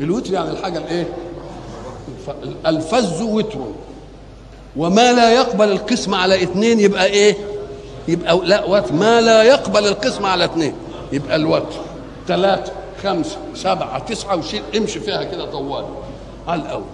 الوتر 0.00 0.32
يعني 0.32 0.50
الحاجة 0.50 0.78
الإيه؟ 0.78 1.06
الفز 2.66 3.22
وتر 3.22 3.58
وما 4.76 5.12
لا 5.12 5.32
يقبل 5.32 5.72
القسم 5.72 6.14
على 6.14 6.42
اثنين 6.42 6.80
يبقى 6.80 7.06
إيه؟ 7.06 7.36
يبقى 8.08 8.36
لا 8.44 8.64
وتر 8.64 8.92
ما 8.92 9.20
لا 9.20 9.42
يقبل 9.42 9.86
القسم 9.86 10.26
على 10.26 10.44
اثنين 10.44 10.74
يبقى 11.12 11.36
الوتر. 11.36 11.80
ثلاثة 12.28 12.72
خمسة 13.02 13.36
سبعة 13.54 13.98
تسعة 13.98 14.36
وشيل 14.36 14.62
امشي 14.76 15.00
فيها 15.00 15.24
كده 15.24 15.44
طوال. 15.50 15.84
على 16.48 16.62
الأول. 16.62 16.84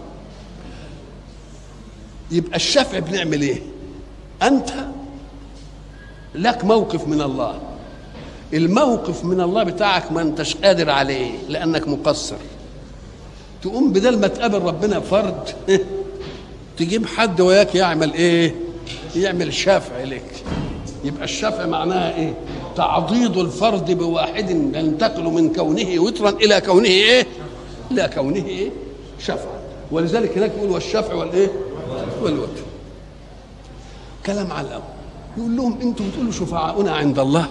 يبقى 2.30 2.56
الشفع 2.56 2.98
بنعمل 2.98 3.42
إيه؟ 3.42 3.62
أنت 4.42 4.70
لك 6.34 6.64
موقف 6.64 7.08
من 7.08 7.20
الله. 7.22 7.60
الموقف 8.54 9.24
من 9.24 9.40
الله 9.40 9.62
بتاعك 9.62 10.12
ما 10.12 10.22
أنتش 10.22 10.56
قادر 10.56 10.90
عليه 10.90 11.30
لأنك 11.48 11.88
مقصر. 11.88 12.37
تقوم 13.62 13.92
بدل 13.92 14.18
ما 14.18 14.26
تقابل 14.26 14.58
ربنا 14.58 15.00
فرد 15.00 15.48
تجيب 16.78 17.06
حد 17.06 17.40
وياك 17.40 17.74
يعمل 17.74 18.12
إيه؟ 18.14 18.54
يعمل 19.16 19.54
شافع 19.54 20.02
لك. 20.02 20.44
يبقى 21.04 21.24
الشفع 21.24 21.66
معناها 21.66 22.16
إيه؟ 22.16 22.34
تعضيد 22.76 23.37
الفرد 23.37 23.90
بواحد 23.90 24.50
ينتقل 24.50 25.22
من 25.22 25.52
كونه 25.52 26.00
وترا 26.00 26.30
إلى 26.30 26.60
كونه 26.60 26.88
إيه؟ 26.88 27.26
إلى 27.90 28.10
كونه 28.14 28.44
إيه؟ 28.46 28.70
شفع. 29.18 29.48
ولذلك 29.90 30.38
هناك 30.38 30.52
يقول 30.58 30.70
والشفع 30.70 31.14
والإيه؟ 31.14 31.48
والوتر. 32.24 32.62
كلام 34.26 34.52
على 34.52 34.68
الامر 34.68 34.84
يقول 35.37 35.56
لهم 35.56 35.80
أنتم 35.80 36.08
بتقولوا 36.08 36.32
شفعاؤنا 36.32 36.92
عند 36.92 37.18
الله. 37.18 37.46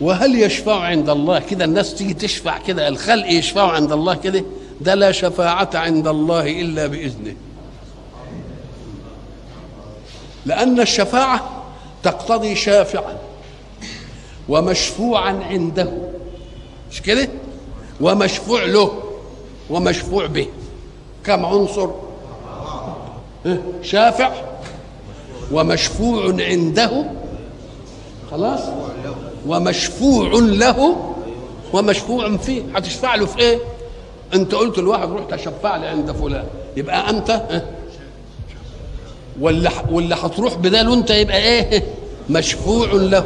وهل 0.00 0.42
يشفع 0.42 0.80
عند 0.80 1.10
الله؟ 1.10 1.38
كده 1.38 1.64
الناس 1.64 1.94
تيجي 1.94 2.14
تشفع 2.14 2.58
كده 2.58 2.88
الخلق 2.88 3.26
يشفعوا 3.32 3.70
عند 3.72 3.92
الله 3.92 4.14
كده؟ 4.14 4.44
ده 4.80 4.94
لا 4.94 5.12
شفاعة 5.12 5.70
عند 5.74 6.08
الله 6.08 6.60
إلا 6.60 6.86
بإذنه. 6.86 7.34
لأن 10.46 10.80
الشفاعة 10.80 11.64
تقتضي 12.02 12.54
شافعا 12.54 13.18
ومشفوعا 14.48 15.44
عنده. 15.44 15.92
مش 16.90 17.02
كده؟ 17.02 17.28
ومشفوع 18.00 18.64
له 18.64 19.02
ومشفوع 19.70 20.26
به. 20.26 20.46
كم 21.26 21.44
عنصر؟ 21.46 21.88
شافع 23.82 24.32
ومشفوع 25.52 26.34
عنده. 26.38 27.04
خلاص؟ 28.30 28.60
ومشفوع 29.46 30.28
له 30.32 30.96
ومشفوع 31.72 32.36
فيه. 32.36 32.62
هتشفع 32.74 33.14
له 33.14 33.26
في 33.26 33.38
إيه؟ 33.38 33.58
أنت 34.34 34.54
قلت 34.54 34.78
لواحد 34.78 35.08
روح 35.10 35.24
تشفع 35.30 35.76
لي 35.76 35.86
عند 35.86 36.12
فلان. 36.12 36.44
يبقى 36.76 37.10
أنت 37.10 37.42
واللي 39.40 39.70
واللي 39.90 40.14
هتروح 40.14 40.54
بداله 40.54 40.94
أنت 40.94 41.10
يبقى 41.10 41.36
إيه؟ 41.38 41.84
مشفوع 42.30 42.86
له. 42.92 43.24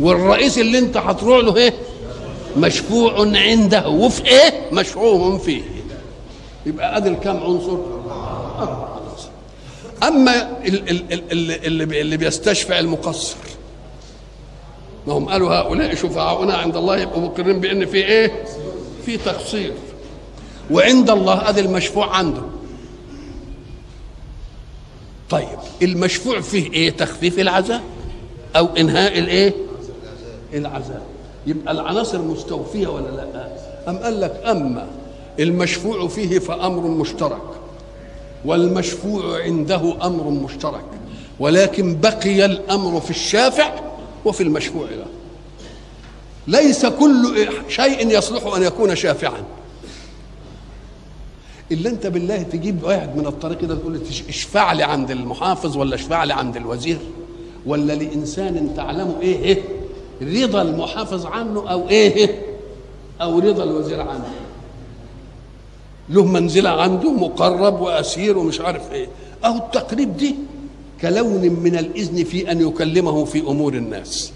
والرئيس 0.00 0.58
اللي 0.58 0.78
أنت 0.78 0.96
هتروح 0.96 1.44
له 1.44 1.56
إيه؟ 1.56 1.74
مشفوع 2.56 3.14
عنده. 3.18 3.88
وفي 3.88 4.26
إيه؟ 4.26 4.70
مشفوع 4.72 5.38
فيه. 5.38 5.62
يبقى 6.66 6.96
ادي 6.96 7.08
الكام 7.08 7.36
عنصر؟ 7.36 7.78
أربع 8.58 8.88
عناصر 8.88 9.28
اما 10.02 10.58
اللي 10.64 12.00
اللي 12.00 12.16
بيستشفع 12.16 12.78
المقصر. 12.78 13.36
ما 15.06 15.12
هم 15.12 15.28
قالوا 15.28 15.54
هؤلاء 15.54 15.94
شفعاؤنا 15.94 16.54
عند 16.54 16.76
الله 16.76 16.98
يبقوا 16.98 17.22
مقرين 17.22 17.60
بأن 17.60 17.86
في 17.86 17.96
إيه؟ 17.96 18.44
في 19.06 19.16
تقصير. 19.16 19.72
وعند 20.70 21.10
الله 21.10 21.48
ادي 21.48 21.60
المشفوع 21.60 22.16
عنده. 22.16 22.42
طيب 25.30 25.58
المشفوع 25.82 26.40
فيه 26.40 26.72
إيه؟ 26.72 26.90
تخفيف 26.90 27.38
العذاب 27.38 27.80
أو 28.56 28.66
إنهاء 28.66 29.18
الإيه؟ 29.18 29.54
العذاب 30.54 31.02
يبقى 31.46 31.72
العناصر 31.72 32.22
مستوفية 32.22 32.86
ولا 32.86 33.08
لأ؟ 33.10 33.48
أم 33.90 33.98
قال 33.98 34.20
لك 34.20 34.40
أما 34.46 34.86
المشفوع 35.42 36.08
فيه 36.08 36.38
فأمر 36.38 36.80
مشترك 36.88 37.42
والمشفوع 38.44 39.42
عنده 39.42 39.96
أمر 40.02 40.30
مشترك 40.30 40.84
ولكن 41.40 42.00
بقي 42.00 42.44
الأمر 42.44 43.00
في 43.00 43.10
الشافع 43.10 43.74
وفي 44.24 44.42
المشفوع 44.42 44.86
له. 44.90 45.06
ليس 46.46 46.86
كل 46.86 47.48
شيء 47.68 48.18
يصلح 48.18 48.54
أن 48.56 48.62
يكون 48.62 48.96
شافعا. 48.96 49.42
إلا 51.72 51.90
أنت 51.90 52.06
بالله 52.06 52.42
تجيب 52.42 52.82
واحد 52.84 53.16
من 53.16 53.26
الطريق 53.26 53.58
كده 53.60 53.74
تقول 53.74 54.00
اشفع 54.28 54.72
لي 54.72 54.82
عند 54.82 55.10
المحافظ 55.10 55.76
ولا 55.76 55.94
اشفع 55.94 56.24
لي 56.24 56.32
عند 56.32 56.56
الوزير؟ 56.56 56.98
ولا 57.66 57.92
لإنسان 57.92 58.74
تعلم 58.76 59.14
إيه, 59.20 59.44
إيه؟ 59.44 59.62
رضا 60.22 60.62
المحافظ 60.62 61.26
عنه 61.26 61.70
أو 61.70 61.88
إيه؟ 61.88 62.42
أو 63.20 63.38
رضا 63.38 63.64
الوزير 63.64 64.00
عنه. 64.00 64.30
له 66.08 66.24
منزلة 66.24 66.70
عنده 66.70 67.12
مقرب 67.12 67.80
وأسير 67.80 68.38
ومش 68.38 68.60
عارف 68.60 68.92
إيه. 68.92 69.08
أو 69.44 69.56
التقريب 69.56 70.16
دي 70.16 70.34
كلون 71.00 71.40
من 71.40 71.78
الإذن 71.78 72.24
في 72.24 72.52
أن 72.52 72.68
يكلمه 72.68 73.24
في 73.24 73.38
أمور 73.40 73.74
الناس. 73.74 74.32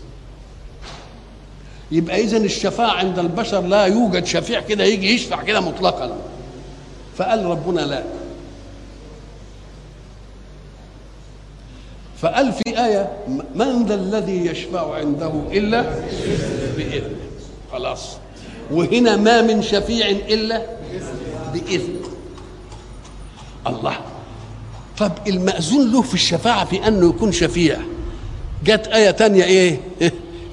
يبقى 1.92 2.20
اذا 2.20 2.37
الشفاعة 2.37 2.90
عند 2.90 3.18
البشر 3.18 3.61
لا 3.61 3.85
يوجد 3.85 4.24
شفيع 4.26 4.61
كده 4.61 4.85
يجي 4.85 5.14
يشفع 5.14 5.42
كده 5.42 5.61
مطلقا. 5.61 6.16
فقال 7.16 7.44
ربنا 7.44 7.81
لا. 7.81 8.05
فقال 12.18 12.52
في 12.52 12.85
آية 12.85 13.12
من 13.55 13.87
ذا 13.87 13.94
الذي 13.94 14.46
يشفع 14.46 14.94
عنده 14.94 15.33
إلا 15.52 15.83
بإذنه. 16.76 17.16
خلاص. 17.72 18.16
وهنا 18.70 19.16
ما 19.16 19.42
من 19.42 19.62
شفيع 19.62 20.11
إلا 20.11 20.62
بإذن. 21.61 21.97
الله. 23.66 23.97
طب 24.99 25.12
المأذون 25.27 25.92
له 25.92 26.03
في 26.03 26.14
الشفاعة 26.14 26.64
في 26.64 26.88
أنه 26.88 27.09
يكون 27.09 27.33
شفيع. 27.33 27.79
جت 28.64 28.87
آية 28.87 29.11
تانية 29.11 29.45
إيه؟ 29.45 29.81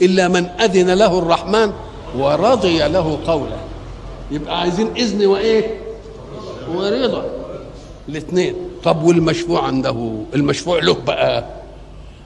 إلا 0.02 0.28
من 0.28 0.46
أذن 0.46 0.90
له 0.94 1.20
الرحمن 1.20 1.72
ورضي 2.18 2.78
له 2.78 3.20
قولا 3.28 3.58
يبقى 4.32 4.60
عايزين 4.60 4.88
إذن 4.96 5.26
وإيه؟ 5.26 5.78
ورضا. 6.76 7.26
الاثنين. 8.10 8.56
طب 8.84 9.04
والمشفوع 9.04 9.64
عنده؟ 9.64 10.14
المشفوع 10.36 10.80
له 10.80 10.94
بقى. 10.94 11.46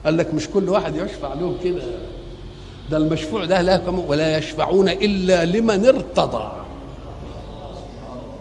قال 0.06 0.18
لك 0.18 0.34
مش 0.34 0.48
كل 0.48 0.70
واحد 0.70 0.96
يشفع 0.96 1.34
له 1.34 1.56
كده. 1.64 1.82
ده 2.92 2.98
المشفوع 2.98 3.46
ده 3.46 3.62
لا 3.62 3.82
ولا 4.08 4.38
يشفعون 4.38 4.90
إلا 4.90 5.46
لمن 5.46 5.86
ارتضى. 5.86 6.52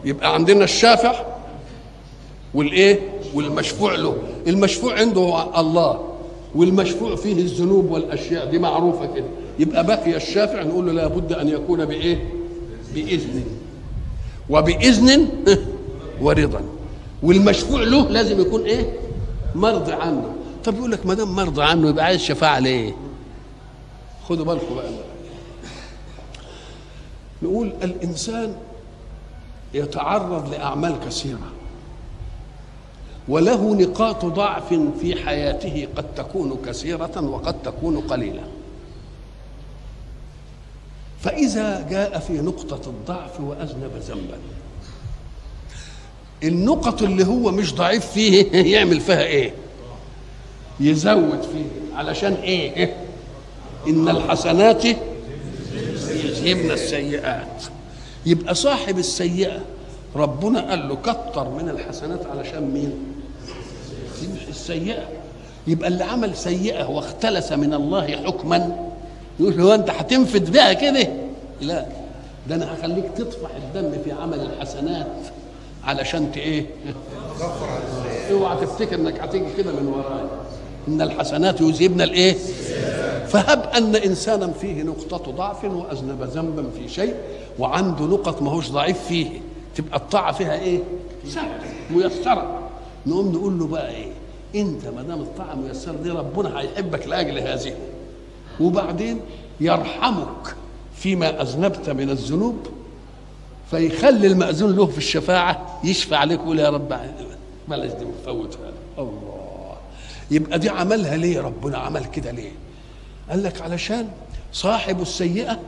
يبقى 0.06 0.34
عندنا 0.34 0.64
الشافع 0.64 1.14
والايه؟ 2.54 3.00
والمشفوع 3.34 3.94
له. 3.94 4.16
المشفوع 4.46 4.98
عنده 4.98 5.60
الله 5.60 6.14
والمشفوع 6.54 7.16
فيه 7.16 7.32
الذنوب 7.32 7.90
والأشياء 7.90 8.50
دي 8.50 8.58
معروفة 8.58 9.14
كده. 9.14 9.24
يبقى 9.58 9.86
بقي 9.86 10.16
الشافع 10.16 10.62
نقول 10.62 10.86
له 10.86 10.92
لابد 10.92 11.32
أن 11.32 11.48
يكون 11.48 11.84
بإيه؟ 11.84 12.28
بإذن. 12.94 13.44
وبإذن 14.50 15.28
ورضا. 16.22 16.60
والمشفوع 17.22 17.82
له 17.82 18.08
لازم 18.08 18.40
يكون 18.40 18.62
إيه؟ 18.62 18.92
مرضي 19.54 19.92
عنه. 19.92 20.34
طب 20.64 20.74
يقول 20.76 20.90
لك 20.92 21.06
ما 21.06 21.14
دام 21.14 21.34
مرضى 21.34 21.62
عنه 21.62 21.88
يبقى 21.88 22.04
عايز 22.04 22.20
شفاعة 22.20 22.58
ليه؟ 22.58 22.94
خدوا 24.28 24.44
بالكم 24.44 24.74
بقى. 24.74 24.90
نقول 27.42 27.72
الإنسان 27.82 28.54
يتعرض 29.76 30.50
لأعمال 30.54 30.96
كثيرة. 31.06 31.52
وله 33.28 33.74
نقاط 33.74 34.24
ضعف 34.24 34.74
في 35.00 35.24
حياته 35.24 35.88
قد 35.96 36.14
تكون 36.14 36.58
كثيرة 36.66 37.20
وقد 37.20 37.62
تكون 37.62 38.00
قليلة. 38.00 38.42
فإذا 41.20 41.86
جاء 41.90 42.18
في 42.18 42.32
نقطة 42.32 42.90
الضعف 42.90 43.40
وأذنب 43.40 43.90
ذنبا. 44.08 44.38
النقط 46.42 47.02
اللي 47.02 47.26
هو 47.26 47.50
مش 47.50 47.74
ضعيف 47.74 48.06
فيه 48.06 48.52
يعمل 48.74 49.00
فيها 49.00 49.22
إيه؟ 49.22 49.54
يزود 50.80 51.42
فيه. 51.42 51.96
علشان 51.96 52.32
إيه؟ 52.32 52.96
إن 53.86 54.08
الحسنات 54.08 54.84
يذهبن 54.84 56.70
السيئات. 56.70 57.62
يبقى 58.26 58.54
صاحب 58.54 58.98
السيئة. 58.98 59.58
ربنا 60.16 60.70
قال 60.70 60.88
له 60.88 60.96
كتر 60.96 61.48
من 61.48 61.68
الحسنات 61.68 62.26
علشان 62.26 62.70
مين؟ 62.74 62.92
السيئة. 64.48 65.02
يبقى 65.66 65.88
اللي 65.88 66.04
عمل 66.04 66.36
سيئة 66.36 66.84
واختلس 66.90 67.52
من 67.52 67.74
الله 67.74 68.16
حكما 68.16 68.76
يقول 69.40 69.60
هو 69.60 69.74
انت 69.74 69.90
هتنفد 69.90 70.52
بها 70.52 70.72
كده؟ 70.72 71.08
لا. 71.60 71.86
ده 72.48 72.54
أنا 72.54 72.74
هخليك 72.74 73.04
تطفح 73.16 73.50
الدم 73.56 73.92
في 74.04 74.12
عمل 74.12 74.40
الحسنات 74.40 75.06
علشان 75.84 76.30
إيه؟ 76.36 76.66
اوعى 78.30 78.56
تفتكر 78.66 78.96
انك 78.96 79.20
هتيجي 79.20 79.44
كده 79.56 79.72
من 79.72 79.86
ورايا. 79.88 80.28
إن 80.88 81.00
الحسنات 81.02 81.60
يذهبن 81.60 82.00
الإيه؟ 82.00 82.36
فهب 83.36 83.62
أن 83.76 83.96
إنسانا 83.96 84.52
فيه 84.52 84.82
نقطة 84.82 85.32
ضعف 85.32 85.64
وأذنب 85.64 86.22
ذنبا 86.22 86.70
في 86.70 86.88
شيء 86.88 87.14
وعنده 87.58 88.04
نقط 88.04 88.42
ما 88.42 88.50
هوش 88.50 88.70
ضعيف 88.70 88.98
فيه. 89.08 89.28
تبقى 89.76 89.96
الطاعة 89.96 90.32
فيها 90.32 90.60
إيه؟ 90.60 90.80
سهله 91.28 91.58
ميسرة. 91.90 92.58
نقوم 93.06 93.32
نقول 93.32 93.58
له 93.58 93.66
بقى 93.66 93.90
إيه؟ 93.90 94.12
أنت 94.54 94.86
ما 94.86 95.02
دام 95.02 95.20
الطاعة 95.20 95.54
ميسرة 95.54 95.92
دي 96.02 96.10
ربنا 96.10 96.60
هيحبك 96.60 97.06
لأجل 97.06 97.38
هذه. 97.38 97.74
وبعدين 98.60 99.20
يرحمك 99.60 100.56
فيما 100.96 101.42
أذنبت 101.42 101.90
من 101.90 102.10
الذنوب 102.10 102.56
فيخلي 103.70 104.26
المأذون 104.26 104.76
له 104.76 104.86
في 104.86 104.98
الشفاعة 104.98 105.80
يشفع 105.84 106.16
عليك 106.16 106.40
ويقول 106.40 106.58
يا 106.58 106.70
رب 106.70 106.94
بلاش 107.68 107.90
دي 107.92 108.04
مفوتها 108.04 108.72
الله. 108.98 109.76
يبقى 110.30 110.58
دي 110.58 110.68
عملها 110.68 111.16
ليه 111.16 111.40
ربنا؟ 111.40 111.78
عمل 111.78 112.04
كده 112.04 112.30
ليه؟ 112.30 112.52
قال 113.30 113.42
لك 113.42 113.62
علشان 113.62 114.08
صاحب 114.52 115.02
السيئة 115.02 115.58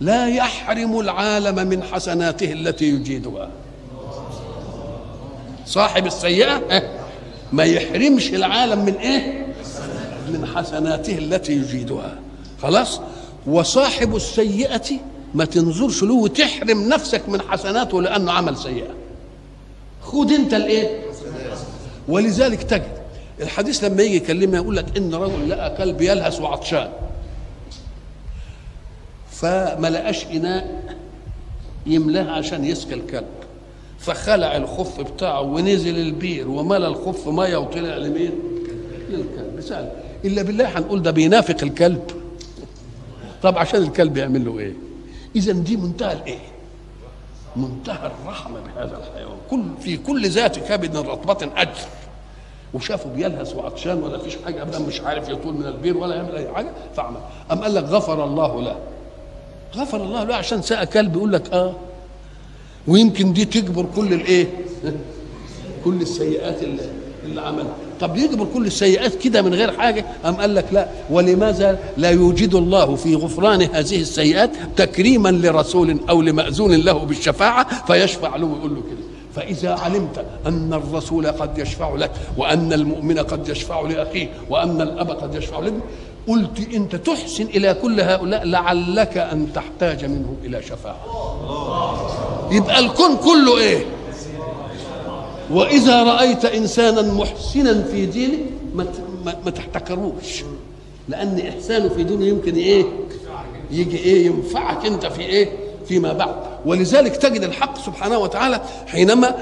لا 0.00 0.28
يحرم 0.28 1.00
العالم 1.00 1.68
من 1.68 1.82
حسناته 1.82 2.52
التي 2.52 2.84
يجيدها. 2.84 3.50
صاحب 5.66 6.06
السيئة 6.06 6.82
ما 7.52 7.64
يحرمش 7.64 8.28
العالم 8.28 8.84
من 8.84 8.94
إيه؟ 8.94 9.46
من 10.28 10.46
حسناته 10.56 11.18
التي 11.18 11.52
يجيدها. 11.52 12.18
خلاص؟ 12.62 13.00
وصاحب 13.46 14.16
السيئة 14.16 14.90
ما 15.34 15.44
تنظرش 15.44 16.02
له 16.02 16.14
وتحرم 16.14 16.88
نفسك 16.88 17.28
من 17.28 17.40
حسناته 17.40 18.02
لأنه 18.02 18.32
عمل 18.32 18.56
سيئة. 18.56 18.94
خد 20.02 20.32
أنت 20.32 20.54
الإيه؟ 20.54 21.00
ولذلك 22.08 22.62
تجد 22.62 22.97
الحديث 23.40 23.84
لما 23.84 24.02
يجي 24.02 24.16
يكلمنا 24.16 24.56
يقول 24.56 24.76
لك 24.76 24.96
إن 24.96 25.14
رجل 25.14 25.50
لقى 25.50 25.76
كلب 25.76 26.00
يلهث 26.00 26.40
وعطشان. 26.40 26.88
فما 29.30 29.90
لقاش 29.90 30.26
إناء 30.26 30.96
يملاها 31.86 32.32
عشان 32.32 32.64
يسقي 32.64 32.94
الكلب. 32.94 33.26
فخلع 33.98 34.56
الخف 34.56 35.00
بتاعه 35.00 35.40
ونزل 35.40 35.98
البير 35.98 36.48
وملى 36.48 36.86
الخف 36.86 37.28
مية 37.28 37.56
وطلع 37.56 37.96
لمين؟ 37.96 38.32
للكلب. 39.10 39.60
سهل 39.60 39.90
إلا 40.24 40.42
بالله 40.42 40.78
هنقول 40.78 41.02
ده 41.02 41.10
بينافق 41.10 41.56
الكلب. 41.62 42.02
طب 43.42 43.58
عشان 43.58 43.82
الكلب 43.82 44.16
يعمل 44.16 44.44
له 44.44 44.58
إيه؟ 44.58 44.72
اذا 45.36 45.52
دي 45.52 45.76
منتهى 45.76 46.12
الإيه؟ 46.12 46.38
منتهى 47.56 48.06
الرحمة 48.06 48.60
بهذا 48.60 48.98
الحيوان. 48.98 49.36
كل 49.50 49.62
في 49.80 49.96
كل 49.96 50.28
ذات 50.28 50.58
كبد 50.58 50.96
رطبة 50.96 51.50
أجر. 51.56 51.78
وشافه 52.74 53.10
بيلهث 53.10 53.56
وعطشان 53.56 54.02
ولا 54.02 54.18
فيش 54.18 54.36
حاجة 54.44 54.62
ابدا 54.62 54.78
مش 54.78 55.00
عارف 55.00 55.28
يطول 55.28 55.54
من 55.54 55.66
البير 55.66 55.96
ولا 55.96 56.14
يعمل 56.14 56.36
أي 56.36 56.48
حاجة 56.54 56.70
فعمل 56.96 57.16
أم 57.52 57.58
قال 57.58 57.74
لك 57.74 57.84
غفر 57.84 58.24
الله 58.24 58.62
له؟ 58.62 58.76
غفر 59.76 60.02
الله 60.02 60.24
له 60.24 60.34
عشان 60.34 60.62
ساء 60.62 60.84
كلب 60.84 61.16
يقول 61.16 61.32
لك 61.32 61.52
آه. 61.52 61.74
ويمكن 62.88 63.32
دي 63.32 63.44
تجبر 63.44 63.86
كل 63.96 64.12
الإيه؟ 64.12 64.46
كل 65.84 66.02
السيئات 66.02 66.62
اللي, 66.62 66.82
اللي 67.24 67.40
عملها. 67.40 67.74
طب 68.00 68.16
يجبر 68.16 68.46
كل 68.54 68.66
السيئات 68.66 69.14
كده 69.14 69.42
من 69.42 69.54
غير 69.54 69.72
حاجة؟ 69.72 70.04
أم 70.24 70.34
قال 70.34 70.54
لك 70.54 70.64
لا. 70.72 70.88
ولماذا 71.10 71.78
لا 71.96 72.10
يوجد 72.10 72.54
الله 72.54 72.94
في 72.96 73.14
غفران 73.14 73.62
هذه 73.62 74.00
السيئات 74.00 74.50
تكريما 74.76 75.28
لرسول 75.28 75.98
أو 76.08 76.22
لمأذون 76.22 76.74
له 76.74 76.92
بالشفاعة 76.98 77.86
فيشفع 77.86 78.36
له 78.36 78.46
ويقول 78.46 78.74
له 78.74 78.80
كده. 78.80 79.17
فإذا 79.36 79.70
علمت 79.74 80.24
أن 80.46 80.72
الرسول 80.74 81.26
قد 81.26 81.58
يشفع 81.58 81.94
لك 81.94 82.10
وأن 82.36 82.72
المؤمن 82.72 83.18
قد 83.18 83.48
يشفع 83.48 83.80
لأخيه 83.80 84.28
وأن 84.50 84.80
الأب 84.80 85.10
قد 85.10 85.34
يشفع 85.34 85.58
لابنه 85.58 85.80
قلت 86.28 86.74
أنت 86.74 86.96
تحسن 86.96 87.44
إلى 87.44 87.74
كل 87.74 88.00
هؤلاء 88.00 88.44
لعلك 88.44 89.18
أن 89.18 89.52
تحتاج 89.52 90.04
منهم 90.04 90.36
إلى 90.44 90.62
شفاعة. 90.62 90.98
يبقى 92.50 92.78
الكون 92.78 93.16
كله 93.16 93.58
إيه؟ 93.58 93.84
وإذا 95.50 96.02
رأيت 96.02 96.44
إنسانا 96.44 97.02
محسنا 97.14 97.82
في 97.82 98.06
دينه 98.06 98.38
ما 99.44 99.50
تحتكروش. 99.50 100.44
لأن 101.08 101.40
إحسانه 101.48 101.88
في 101.88 102.02
دينه 102.02 102.24
يمكن 102.26 102.54
إيه؟ 102.54 102.84
يجي 103.70 103.96
إيه؟ 103.98 104.26
ينفعك 104.26 104.86
أنت 104.86 105.06
في 105.06 105.20
إيه؟ 105.22 105.48
فيما 105.88 106.12
بعد. 106.12 106.34
ولذلك 106.64 107.16
تجد 107.16 107.42
الحق 107.42 107.78
سبحانه 107.78 108.18
وتعالى 108.18 108.60
حينما 108.86 109.34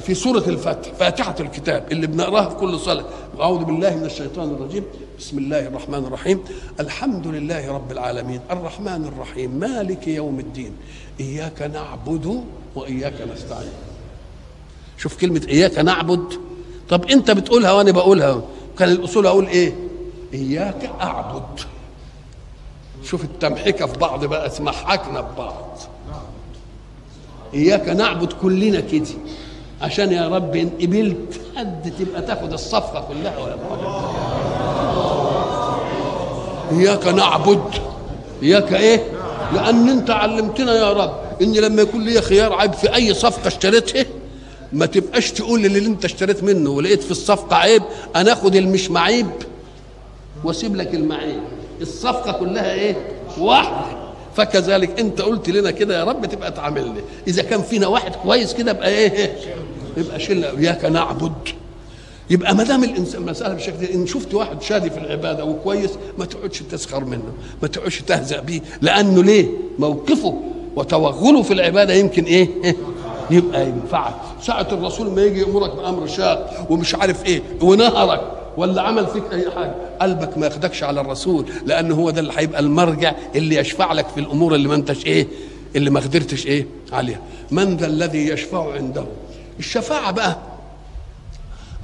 في 0.00 0.14
سورة 0.14 0.44
الفتح 0.46 0.92
فاتحة 0.92 1.34
الكتاب 1.40 1.84
اللي 1.92 2.06
بنقراها 2.06 2.48
في 2.48 2.54
كل 2.54 2.78
صلاة. 2.78 3.04
أعوذ 3.40 3.64
بالله 3.64 3.96
من 3.96 4.04
الشيطان 4.04 4.50
الرجيم. 4.50 4.84
بسم 5.18 5.38
الله 5.38 5.66
الرحمن 5.66 6.04
الرحيم. 6.04 6.40
الحمد 6.80 7.26
لله 7.26 7.72
رب 7.72 7.92
العالمين. 7.92 8.40
الرحمن 8.50 9.04
الرحيم. 9.04 9.50
مالك 9.50 10.08
يوم 10.08 10.40
الدين. 10.40 10.72
إياك 11.20 11.62
نعبد 11.62 12.44
وإياك 12.74 13.14
نستعين. 13.32 13.72
شوف 14.98 15.16
كلمة 15.20 15.42
إياك 15.48 15.78
نعبد. 15.78 16.32
طب 16.88 17.10
أنت 17.10 17.30
بتقولها 17.30 17.72
وأنا 17.72 17.90
بقولها. 17.90 18.42
كان 18.78 18.88
الأصول 18.88 19.26
أقول 19.26 19.46
إيه؟ 19.46 19.74
إياك 20.34 20.90
أعبد. 21.00 21.60
شوف 23.10 23.24
التمحكة 23.24 23.86
في 23.86 23.98
بعض 23.98 24.24
بقى 24.24 24.50
تمحكنا 24.50 25.20
ببعض 25.20 25.78
إياك 27.54 27.88
نعبد 27.88 28.32
كلنا 28.32 28.80
كده. 28.80 29.06
عشان 29.82 30.12
يا 30.12 30.28
رب 30.28 30.56
إن 30.56 30.70
قبلت 30.80 31.40
حد 31.56 31.92
تبقى 31.98 32.22
تاخد 32.22 32.52
الصفقة 32.52 33.08
كلها 33.08 33.38
ولا 33.38 33.56
إياك 36.80 37.06
نعبد. 37.06 37.62
إياك 38.42 38.72
إيه؟ 38.72 39.04
لأن 39.54 39.88
أنت 39.88 40.10
علمتنا 40.10 40.74
يا 40.74 40.92
رب 40.92 41.12
إن 41.42 41.52
لما 41.52 41.82
يكون 41.82 42.04
لي 42.04 42.20
خيار 42.20 42.52
عيب 42.52 42.72
في 42.72 42.94
أي 42.94 43.14
صفقة 43.14 43.48
اشتريتها 43.48 44.04
ما 44.72 44.86
تبقاش 44.86 45.32
تقول 45.32 45.62
للي 45.62 45.86
أنت 45.86 46.04
اشتريت 46.04 46.44
منه 46.44 46.70
ولقيت 46.70 47.02
في 47.02 47.10
الصفقة 47.10 47.56
عيب 47.56 47.82
أنا 48.16 48.32
آخد 48.32 48.56
المش 48.56 48.90
معيب 48.90 49.26
وأسيب 50.44 50.76
لك 50.76 50.94
المعيب. 50.94 51.40
الصفقة 51.80 52.32
كلها 52.32 52.72
إيه؟ 52.72 52.96
واحدة. 53.38 53.96
فكذلك 54.36 55.00
أنت 55.00 55.20
قلت 55.20 55.50
لنا 55.50 55.70
كده 55.70 55.98
يا 55.98 56.04
رب 56.04 56.26
تبقى 56.26 56.50
تعاملني. 56.52 57.00
إذا 57.28 57.42
كان 57.42 57.62
فينا 57.62 57.86
واحد 57.86 58.14
كويس 58.14 58.54
كده 58.54 58.70
يبقى 58.70 58.88
إيه؟ 58.88 59.36
يبقى 59.96 60.20
شلنا. 60.20 60.50
إياك 60.58 60.84
نعبد. 60.84 61.32
يبقى 62.30 62.54
ما 62.54 62.64
دام 62.64 62.84
الانسان 62.84 63.22
مساله 63.22 63.54
بالشكل 63.54 63.84
إن 63.84 64.06
شفت 64.06 64.34
واحد 64.34 64.62
شادي 64.62 64.90
في 64.90 64.98
العبادة 64.98 65.44
وكويس 65.44 65.90
ما 66.18 66.24
تقعدش 66.24 66.62
تسخر 66.62 67.04
منه 67.04 67.32
ما 67.62 67.68
تقعدش 67.68 68.00
تهزأ 68.02 68.40
بيه. 68.40 68.60
لأنه 68.82 69.22
ليه؟ 69.22 69.46
موقفه 69.78 70.40
وتوغله 70.76 71.42
في 71.42 71.52
العبادة 71.52 71.94
يمكن 71.94 72.24
إيه؟ 72.24 72.48
يبقى 73.30 73.66
ينفعك. 73.66 74.14
ساعة 74.42 74.68
الرسول 74.72 75.10
ما 75.10 75.22
يجي 75.22 75.40
يأمرك 75.40 75.76
بأمر 75.76 76.06
شاق 76.06 76.66
ومش 76.70 76.94
عارف 76.94 77.26
إيه 77.26 77.42
ونهرك. 77.62 78.20
ولا 78.56 78.82
عمل 78.82 79.06
فيك 79.06 79.22
أي 79.32 79.50
حاجة. 79.50 79.74
قلبك 80.00 80.38
ما 80.38 80.46
ياخدكش 80.46 80.82
على 80.82 81.00
الرسول 81.00 81.44
لأن 81.66 81.92
هو 81.92 82.10
ده 82.10 82.20
اللي 82.20 82.32
هيبقى 82.36 82.60
المرجع 82.60 83.14
اللي 83.34 83.56
يشفع 83.56 83.92
لك 83.92 84.08
في 84.08 84.20
الأمور 84.20 84.54
اللي 84.54 84.68
ما 84.68 84.74
أنتش 84.74 85.06
إيه 85.06 85.26
اللي 85.76 85.90
ما 85.90 86.00
قدرتش 86.00 86.46
إيه 86.46 86.66
عليها. 86.92 87.20
من 87.50 87.76
ذا 87.76 87.86
الذي 87.86 88.28
يشفع 88.28 88.72
عنده؟ 88.72 89.04
الشفاعة 89.58 90.10
بقى. 90.10 90.36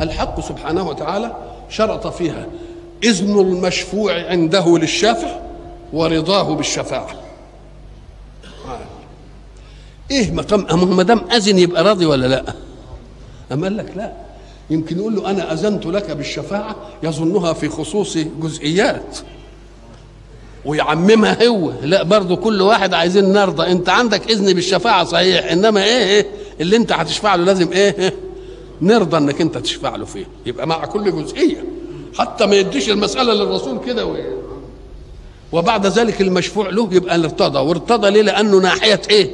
الحق 0.00 0.40
سبحانه 0.40 0.88
وتعالى 0.88 1.36
شرط 1.68 2.06
فيها 2.06 2.46
إذن 3.04 3.40
المشفوع 3.40 4.26
عنده 4.28 4.78
للشافع 4.78 5.40
ورضاه 5.92 6.54
بالشفاعة. 6.54 7.08
إيه 10.10 10.30
ما 10.30 11.02
دام 11.02 11.18
أذن 11.32 11.58
يبقى 11.58 11.84
راضي 11.84 12.06
ولا 12.06 12.26
لا؟ 12.26 12.44
أما 13.52 13.62
قال 13.62 13.76
لك 13.76 13.92
لا. 13.96 14.12
يمكن 14.72 14.98
يقول 14.98 15.16
له 15.16 15.30
أنا 15.30 15.52
أذنت 15.52 15.86
لك 15.86 16.10
بالشفاعة 16.10 16.76
يظنها 17.02 17.52
في 17.52 17.68
خصوص 17.68 18.18
جزئيات. 18.40 19.18
ويعممها 20.64 21.46
هو. 21.46 21.72
لا 21.82 22.02
برضه 22.02 22.36
كل 22.36 22.62
واحد 22.62 22.94
عايزين 22.94 23.32
نرضى. 23.32 23.72
أنت 23.72 23.88
عندك 23.88 24.30
إذن 24.30 24.52
بالشفاعة 24.52 25.04
صحيح 25.04 25.52
إنما 25.52 25.84
إيه, 25.84 26.04
إيه 26.04 26.26
اللي 26.60 26.76
أنت 26.76 26.92
هتشفع 26.92 27.34
له 27.34 27.44
لازم 27.44 27.72
إيه, 27.72 27.94
إيه 27.98 28.14
نرضى 28.80 29.16
إنك 29.16 29.40
أنت 29.40 29.58
تشفع 29.58 29.96
له 29.96 30.04
فيه. 30.04 30.26
يبقى 30.46 30.66
مع 30.66 30.84
كل 30.86 31.22
جزئية. 31.22 31.64
حتى 32.18 32.46
ما 32.46 32.54
يديش 32.56 32.88
المسألة 32.90 33.32
للرسول 33.34 33.80
كده 33.86 34.06
و... 34.06 34.16
وبعد 35.52 35.86
ذلك 35.86 36.20
المشفوع 36.20 36.68
له 36.68 36.88
يبقى 36.92 37.14
ارتضى. 37.16 37.58
وارتضى 37.58 38.10
ليه؟ 38.10 38.22
لأنه 38.22 38.58
ناحية 38.58 39.00
إيه؟ 39.10 39.30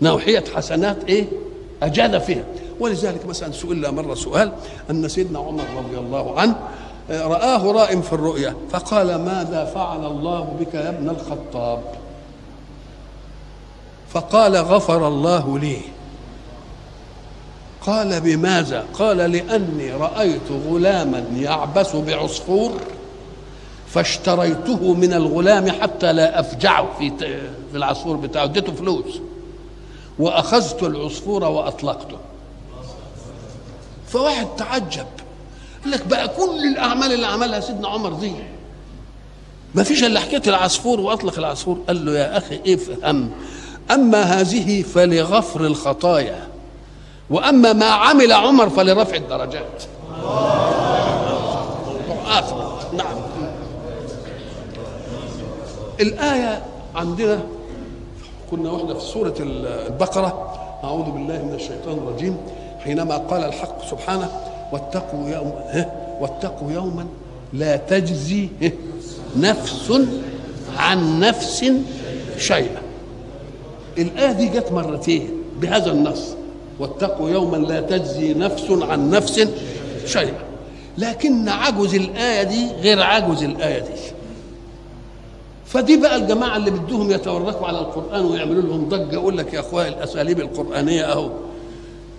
ناحية 0.00 0.44
حسنات 0.54 0.96
إيه؟ 1.08 1.24
أجاد 1.82 2.18
فيها. 2.18 2.44
ولذلك 2.80 3.26
مثلا 3.26 3.52
سئل 3.52 3.94
مرة 3.94 4.14
سؤال 4.14 4.52
أن 4.90 5.08
سيدنا 5.08 5.38
عمر 5.38 5.64
رضي 5.78 5.98
الله 5.98 6.40
عنه 6.40 6.54
رآه 7.10 7.72
رائم 7.72 8.02
في 8.02 8.12
الرؤيا 8.12 8.54
فقال 8.70 9.06
ماذا 9.24 9.64
فعل 9.64 10.06
الله 10.06 10.56
بك 10.60 10.74
يا 10.74 10.88
ابن 10.88 11.08
الخطاب؟ 11.08 11.82
فقال 14.08 14.56
غفر 14.56 15.08
الله 15.08 15.58
لي. 15.58 15.76
قال 17.86 18.20
بماذا؟ 18.20 18.84
قال 18.94 19.16
لأني 19.16 19.92
رأيت 19.92 20.50
غلاما 20.68 21.24
يعبث 21.36 21.96
بعصفور 21.96 22.72
فاشتريته 23.88 24.94
من 24.94 25.12
الغلام 25.12 25.70
حتى 25.70 26.12
لا 26.12 26.40
أفجعه 26.40 26.86
في 26.98 27.10
في 27.70 27.76
العصفور 27.76 28.16
بتاعه 28.16 28.44
اديته 28.44 28.72
فلوس 28.72 29.20
وأخذت 30.18 30.82
العصفور 30.82 31.44
وأطلقته. 31.44 32.16
فواحد 34.12 34.46
تعجب. 34.56 35.06
قال 35.84 35.90
لك 35.90 36.06
بقى 36.06 36.28
كل 36.28 36.64
الأعمال 36.72 37.12
اللي 37.12 37.26
عملها 37.26 37.60
سيدنا 37.60 37.88
عمر 37.88 38.12
دي. 38.12 38.32
ما 39.74 39.82
فيش 39.82 40.04
إلا 40.04 40.20
حكاية 40.20 40.42
العصفور 40.46 41.00
وأطلق 41.00 41.38
العصفور. 41.38 41.78
قال 41.86 42.06
له 42.06 42.18
يا 42.18 42.38
أخي 42.38 42.60
افهم. 42.74 43.30
أما 43.90 44.22
هذه 44.22 44.82
فلغفر 44.82 45.60
الخطايا. 45.60 46.48
وأما 47.30 47.72
ما 47.72 47.86
عمل 47.86 48.32
عمر 48.32 48.70
فلرفع 48.70 49.16
الدرجات. 49.16 49.82
اثبت 52.26 52.94
نعم. 52.94 53.16
الآية 56.00 56.62
عندنا 56.94 57.40
كنا 58.50 58.70
وإحنا 58.70 58.94
في 58.94 59.00
سورة 59.00 59.34
البقرة. 59.40 60.54
أعوذ 60.84 61.04
بالله 61.04 61.42
من 61.42 61.54
الشيطان 61.54 61.98
الرجيم. 61.98 62.36
حينما 62.84 63.16
قال 63.16 63.44
الحق 63.44 63.90
سبحانه 63.90 64.30
واتقوا 64.72 65.28
يوم 65.28 65.52
واتقوا 66.20 66.72
يوما 66.72 67.06
لا 67.52 67.76
تجزي 67.76 68.48
نفس 69.36 69.92
عن 70.76 71.20
نفس 71.20 71.64
شيئا. 72.38 72.82
الآية 73.98 74.32
دي 74.32 74.48
جت 74.48 74.72
مرتين 74.72 75.30
بهذا 75.60 75.92
النص 75.92 76.22
واتقوا 76.78 77.30
يوما 77.30 77.56
لا 77.56 77.80
تجزي 77.80 78.34
نفس 78.34 78.70
عن 78.70 79.10
نفس 79.10 79.48
شيئا. 80.06 80.42
لكن 80.98 81.48
عجز 81.48 81.94
الآية 81.94 82.42
دي 82.42 82.66
غير 82.80 83.02
عجز 83.02 83.42
الآية 83.42 83.78
دي. 83.78 84.00
فدي 85.66 85.96
بقى 85.96 86.16
الجماعة 86.16 86.56
اللي 86.56 86.70
بدهم 86.70 87.10
يتوركوا 87.10 87.66
على 87.66 87.78
القرآن 87.78 88.24
ويعملوا 88.26 88.62
لهم 88.62 88.88
ضجة 88.88 89.14
يقول 89.14 89.38
لك 89.38 89.54
يا 89.54 89.60
أخويا 89.60 89.88
الأساليب 89.88 90.40
القرآنية 90.40 91.12
أهو. 91.12 91.30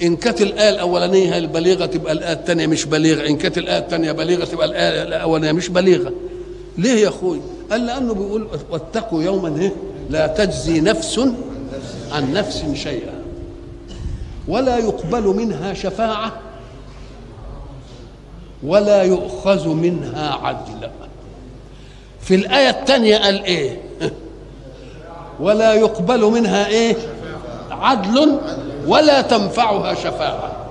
إن 0.02 0.16
كانت 0.16 0.42
الآية 0.42 0.70
الأولانية 0.70 1.38
البليغة 1.38 1.86
تبقى 1.86 2.14
الآية 2.14 2.34
الثانية 2.34 2.68
مش 2.68 2.86
بليغة؟ 2.86 3.28
إن 3.28 3.38
كانت 3.38 3.58
الآية 3.58 3.78
الثانية 3.78 4.12
بليغة 4.12 4.46
تبقى 4.46 4.66
الآية 4.66 5.04
الأولانية 5.04 5.52
مش 5.52 5.70
بليغة. 5.70 6.12
ليه 6.78 7.04
يا 7.04 7.08
أخوي؟ 7.10 7.42
قال 7.72 7.86
لأنه 7.86 8.14
بيقول 8.14 8.48
واتقوا 8.72 9.24
يوما 9.24 9.62
إيه؟ 9.62 9.72
لا 10.10 10.28
تجزي 10.28 10.82
نفس 10.82 11.20
عن 12.12 12.34
نفس 12.34 12.64
شيئا. 12.74 13.14
ولا 14.48 14.78
يقبل 14.78 15.24
منها 15.24 15.74
شفاعة 15.74 16.32
ولا 18.64 19.04
يؤخذ 19.04 19.68
منها 19.70 20.34
عدل 20.34 20.90
في 22.22 22.36
الآية 22.36 22.70
الثانية 22.70 23.18
قال 23.18 23.44
إيه؟ 23.44 23.82
ولا 25.40 25.74
يقبل 25.74 26.22
منها 26.26 26.68
إيه؟ 26.68 26.96
عدل 27.72 28.40
ولا 28.88 29.22
تنفعها 29.22 29.94
شفاعة. 29.94 30.66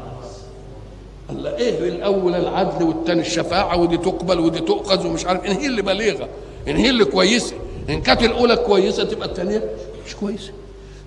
قال 1.29 1.47
إيه 1.47 1.89
الأول 1.89 2.35
العدل 2.35 2.83
والثاني 2.85 3.21
الشفاعة 3.21 3.77
ودي 3.77 3.97
تقبل 3.97 4.39
ودي 4.39 4.61
تؤخذ 4.61 5.07
ومش 5.07 5.27
عارف 5.27 5.45
ان 5.45 5.53
هي 5.53 5.67
اللي 5.67 5.83
بليغة 5.83 6.29
ان 6.69 6.77
هي 6.77 6.91
اللي 6.91 7.05
كويسة. 7.05 7.55
إن 7.91 8.01
كانت 8.03 8.23
الأولى 8.23 8.57
كويسة 8.57 9.05
تبقى 9.05 9.29
الثانية 9.29 9.65
مش 10.07 10.15
كويسة. 10.17 10.51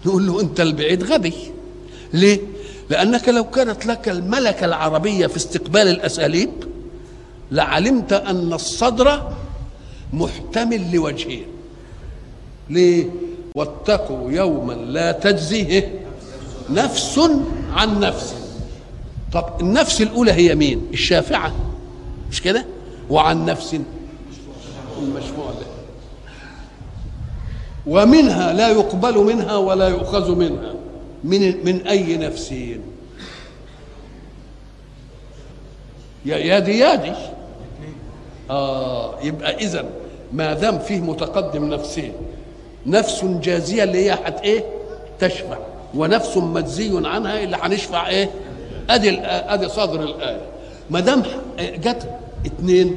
نقول 0.05 0.27
له 0.27 0.41
أنت 0.41 0.59
البعيد 0.61 1.03
غبي. 1.03 1.33
ليه؟ 2.13 2.39
لأنك 2.89 3.29
لو 3.29 3.43
كانت 3.43 3.85
لك 3.85 4.09
الملكة 4.09 4.65
العربية 4.65 5.27
في 5.27 5.37
استقبال 5.37 5.87
الأساليب 5.87 6.49
لعلمت 7.51 8.13
أن 8.13 8.53
الصدر 8.53 9.31
محتمل 10.13 10.91
لوجهين 10.95 11.45
ليه؟ 12.69 13.05
واتقوا 13.55 14.31
يوما 14.31 14.73
لا 14.73 15.11
تجزي 15.11 15.83
نفس 16.69 17.19
عن 17.73 17.99
نفس. 17.99 18.35
طب 19.33 19.45
النفس 19.61 20.01
الأولى 20.01 20.31
هي 20.31 20.55
مين؟ 20.55 20.81
الشافعة. 20.93 21.55
مش 22.31 22.41
كده؟ 22.41 22.65
وعن 23.09 23.45
نفس. 23.45 23.75
المشفوع 25.01 25.45
له 25.49 25.65
ومنها 27.87 28.53
لا 28.53 28.69
يقبل 28.69 29.17
منها 29.17 29.55
ولا 29.55 29.87
يؤخذ 29.87 30.35
منها. 30.35 30.73
من 31.23 31.65
من 31.65 31.87
أي 31.87 32.17
نفسين 32.17 32.81
يا 36.25 36.37
يا 36.37 36.59
دي 36.59 36.79
يا 36.79 36.95
دي 36.95 37.11
آه 38.49 39.19
يبقى 39.21 39.55
اذا 39.55 39.85
ما 40.33 40.53
دام 40.53 40.79
فيه 40.79 40.99
متقدم 41.01 41.65
نفسين. 41.69 42.13
نفس 42.85 43.25
جازية 43.25 43.83
اللي 43.83 44.05
هي 44.05 44.15
حت 44.15 44.41
إيه؟ 44.41 44.63
تشفع 45.19 45.57
ونفس 45.95 46.37
مجزي 46.37 47.07
عنها 47.07 47.43
اللي 47.43 47.57
هنشفع 47.61 48.07
إيه؟ 48.07 48.29
أدي 48.89 49.19
أدي 49.25 49.69
صدر 49.69 50.03
الآية. 50.03 50.41
ما 50.89 50.99
دام 50.99 51.23
جت 51.59 52.09
اثنين 52.45 52.95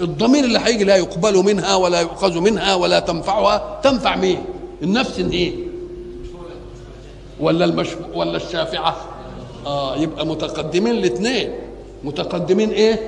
الضمير 0.00 0.44
اللي 0.44 0.58
هيجي 0.58 0.84
لا 0.84 0.96
يقبل 0.96 1.36
منها 1.36 1.74
ولا 1.74 2.00
يؤخذ 2.00 2.40
منها 2.40 2.74
ولا 2.74 3.00
تنفعها 3.00 3.80
تنفع 3.82 4.16
مين؟ 4.16 4.38
النفس 4.82 5.18
إيه 5.18 5.52
ولا 7.40 7.64
المش 7.64 7.88
ولا 8.14 8.36
الشافعة؟ 8.36 8.96
آه 9.66 9.96
يبقى 9.96 10.26
متقدمين 10.26 10.92
الاثنين. 10.92 11.50
متقدمين 12.04 12.70
إيه؟ 12.70 13.00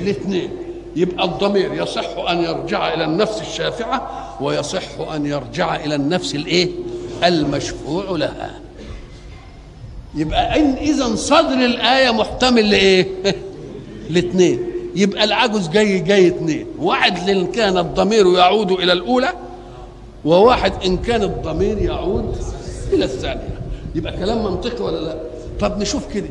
الاثنين. 0.00 0.50
يبقى 0.96 1.24
الضمير 1.24 1.74
يصح 1.82 2.18
أن 2.30 2.38
يرجع 2.44 2.94
إلى 2.94 3.04
النفس 3.04 3.40
الشافعة 3.40 4.10
ويصح 4.40 5.00
أن 5.14 5.26
يرجع 5.26 5.76
إلى 5.76 5.94
النفس 5.94 6.34
الإيه؟ 6.34 6.68
المشفوع 7.24 8.04
لها. 8.10 8.60
يبقى 10.14 10.60
ان 10.60 10.72
إذا 10.72 11.14
صدر 11.16 11.54
الآية 11.64 12.10
محتمل 12.10 12.70
لإيه؟ 12.70 13.06
لاثنين 14.10 14.60
يبقى 14.94 15.24
العجز 15.24 15.68
جاي 15.68 15.98
جاي 15.98 16.28
اثنين 16.28 16.66
واحد 16.78 17.28
ان 17.28 17.46
كان 17.46 17.78
الضمير 17.78 18.26
يعود 18.26 18.70
إلى 18.70 18.92
الأولى 18.92 19.32
وواحد 20.24 20.72
إن 20.84 20.96
كان 20.96 21.22
الضمير 21.22 21.78
يعود 21.78 22.36
إلى 22.92 23.04
الثانية. 23.04 23.60
يبقى 23.94 24.12
كلام 24.16 24.44
منطقي 24.44 24.84
ولا 24.84 25.00
لا؟ 25.00 25.16
طب 25.60 25.78
نشوف 25.78 26.12
كده. 26.14 26.28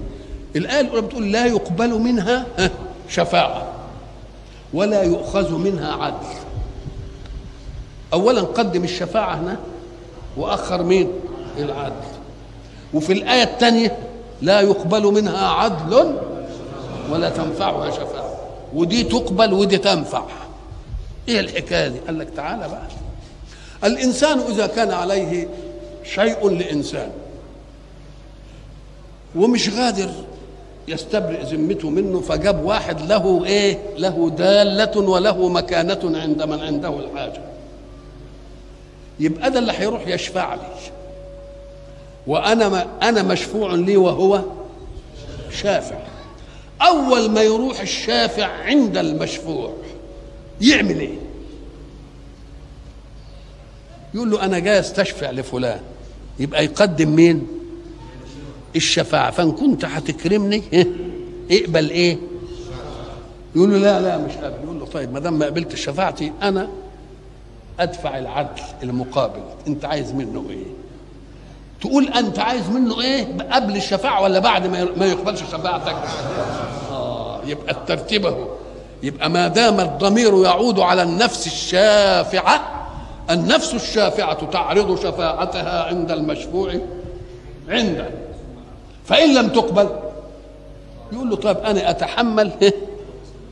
الآية 0.55 0.81
الأولى 0.81 1.01
بتقول 1.01 1.31
لا 1.31 1.45
يقبل 1.45 1.89
منها 1.89 2.45
شفاعة 3.09 3.71
ولا 4.73 5.03
يؤخذ 5.03 5.57
منها 5.57 5.93
عدل. 5.93 6.27
اولا 8.13 8.41
قدم 8.41 8.83
الشفاعة 8.83 9.35
هنا. 9.35 9.57
وآخر 10.37 10.83
مين؟ 10.83 11.07
العدل. 11.57 11.93
وفي 12.93 13.13
الآية 13.13 13.43
الثانية 13.43 13.97
لا 14.41 14.61
يقبل 14.61 15.03
منها 15.03 15.47
عدل 15.47 16.15
ولا 17.11 17.29
تنفعها 17.29 17.91
شفاعة. 17.91 18.37
ودي 18.73 19.03
تقبل 19.03 19.53
ودي 19.53 19.77
تنفع. 19.77 20.23
إيه 21.29 21.39
الحكاية 21.39 21.87
دي؟ 21.87 21.99
قال 21.99 22.19
لك 22.19 22.27
تعالى 22.35 22.67
بقى. 22.67 22.87
الإنسان 23.83 24.39
إذا 24.39 24.67
كان 24.67 24.91
عليه 24.91 25.47
شيء 26.03 26.49
لإنسان 26.49 27.09
ومش 29.35 29.69
قادر 29.69 30.09
يستبرئ 30.87 31.43
ذمته 31.43 31.89
منه 31.89 32.19
فجاب 32.19 32.65
واحد 32.65 33.01
له 33.01 33.45
إيه؟ 33.45 33.79
له 33.97 34.29
دالة 34.29 34.99
وله 35.09 35.49
مكانة 35.49 35.99
عند 36.19 36.43
من 36.43 36.59
عنده 36.59 36.89
الحاجة. 36.99 37.41
يبقى 39.19 39.51
ده 39.51 39.59
اللي 39.59 39.71
هيروح 39.73 40.07
يشفع 40.07 40.55
لي. 40.55 40.61
وأنا 42.27 42.69
ما 42.69 42.87
أنا 43.09 43.23
مشفوع 43.23 43.73
لي 43.73 43.97
وهو 43.97 44.41
شافع. 45.51 45.97
أول 46.81 47.29
ما 47.31 47.41
يروح 47.41 47.79
الشافع 47.79 48.45
عند 48.45 48.97
المشفوع 48.97 49.73
يعمل 50.61 50.99
إيه؟ 50.99 51.17
يقول 54.13 54.31
له 54.31 54.45
أنا 54.45 54.59
جاي 54.59 54.79
أستشفع 54.79 55.31
لفلان. 55.31 55.79
يبقى 56.39 56.65
يقدم 56.65 57.15
مين؟ 57.15 57.47
الشفاعة. 58.75 59.31
فإن 59.31 59.51
كنت 59.51 59.85
هتكرمني 59.85 60.63
اقبل 61.51 61.89
إيه؟ 61.89 62.17
يقول 63.55 63.71
له 63.71 63.77
لا 63.77 64.01
لا 64.01 64.17
مش 64.17 64.31
قابل. 64.33 64.63
يقول 64.63 64.79
له 64.79 64.85
طيب 64.85 65.13
ما 65.13 65.19
دام 65.19 65.39
ما 65.39 65.45
قبلت 65.45 65.75
شفاعتي 65.75 66.31
أنا 66.41 66.69
أدفع 67.79 68.17
العدل 68.17 68.61
المقابل. 68.83 69.41
أنت 69.67 69.85
عايز 69.85 70.11
منه 70.11 70.45
إيه؟ 70.49 70.65
تقول 71.81 72.07
أنت 72.07 72.39
عايز 72.39 72.69
منه 72.69 73.01
إيه؟ 73.01 73.27
قبل 73.51 73.75
الشفاعة 73.75 74.21
ولا 74.21 74.39
بعد 74.39 74.67
ما 74.97 75.05
يقبلش 75.05 75.39
شفاعتك؟ 75.41 75.95
آه 76.91 77.41
يبقى 77.45 77.71
الترتيب 77.71 78.25
أهو. 78.25 78.47
يبقى 79.03 79.29
ما 79.29 79.47
دام 79.47 79.79
الضمير 79.79 80.43
يعود 80.43 80.79
على 80.79 81.03
النفس 81.03 81.47
الشافعة 81.47 82.87
النفس 83.29 83.73
الشافعة 83.73 84.49
تعرض 84.51 84.99
شفاعتها 84.99 85.83
عند 85.83 86.11
المشفوع 86.11 86.73
عنده. 87.69 88.09
فإن 89.05 89.33
لم 89.33 89.49
تقبل 89.49 89.89
يقول 91.13 91.29
له 91.29 91.35
طيب 91.35 91.57
أنا 91.57 91.89
أتحمل 91.89 92.51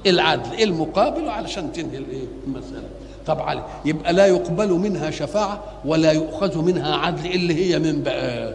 العدل 0.06 0.64
المقابل 0.64 1.30
علشان 1.30 1.72
تنهي 1.72 1.98
الإيه؟ 1.98 2.26
المسألة. 2.48 2.90
طبعا 3.28 3.64
يبقى 3.86 4.14
لا 4.14 4.26
يقبل 4.26 4.70
منها 4.72 5.12
شفاعة 5.12 5.64
ولا 5.86 6.12
يؤخذ 6.12 6.62
منها 6.62 6.96
عدل 6.96 7.32
اللي 7.32 7.56
هي 7.74 7.80
من 7.80 8.04
بقى 8.04 8.54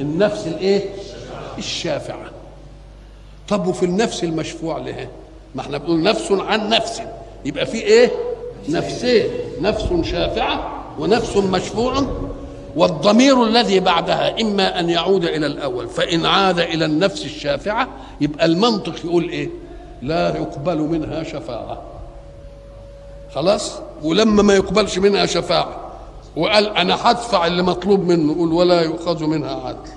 النفس 0.00 0.46
الايه؟ 0.46 0.84
الشافعة. 1.58 2.30
طب 3.48 3.66
وفي 3.66 3.82
النفس 3.84 4.24
المشفوع 4.24 4.78
لها 4.78 5.08
ما 5.54 5.60
إحنا 5.60 5.78
بنقول 5.78 6.02
نفس 6.02 6.32
عن 6.32 6.68
نفس. 6.68 7.02
يبقى 7.44 7.66
في 7.66 7.76
إيه؟ 7.82 8.10
نفسين 8.68 9.24
نفس 9.60 9.84
شافعة 10.02 10.84
ونفس 10.98 11.36
مشفوع. 11.36 12.02
والضمير 12.76 13.44
الذي 13.44 13.80
بعدها 13.80 14.40
إما 14.40 14.80
أن 14.80 14.90
يعود 14.90 15.24
إلى 15.24 15.46
الأول 15.46 15.88
فإن 15.88 16.26
عاد 16.26 16.58
إلى 16.58 16.84
النفس 16.84 17.24
الشافعة 17.24 17.88
يبقى 18.20 18.46
المنطق 18.46 18.94
يقول 19.04 19.28
إيه؟ 19.28 19.48
لا 20.02 20.28
يقبل 20.36 20.78
منها 20.78 21.22
شفاعة. 21.22 21.82
خلاص؟ 23.34 23.72
ولما 24.02 24.42
ما 24.42 24.54
يقبلش 24.54 24.98
منها 24.98 25.26
شفاعة. 25.26 25.90
وقال 26.36 26.76
أنا 26.76 27.10
هدفع 27.10 27.46
اللي 27.46 27.62
مطلوب 27.62 28.00
منه 28.00 28.32
يقول 28.32 28.52
ولا 28.52 28.80
يؤخذ 28.80 29.24
منها 29.24 29.66
عدل. 29.66 29.90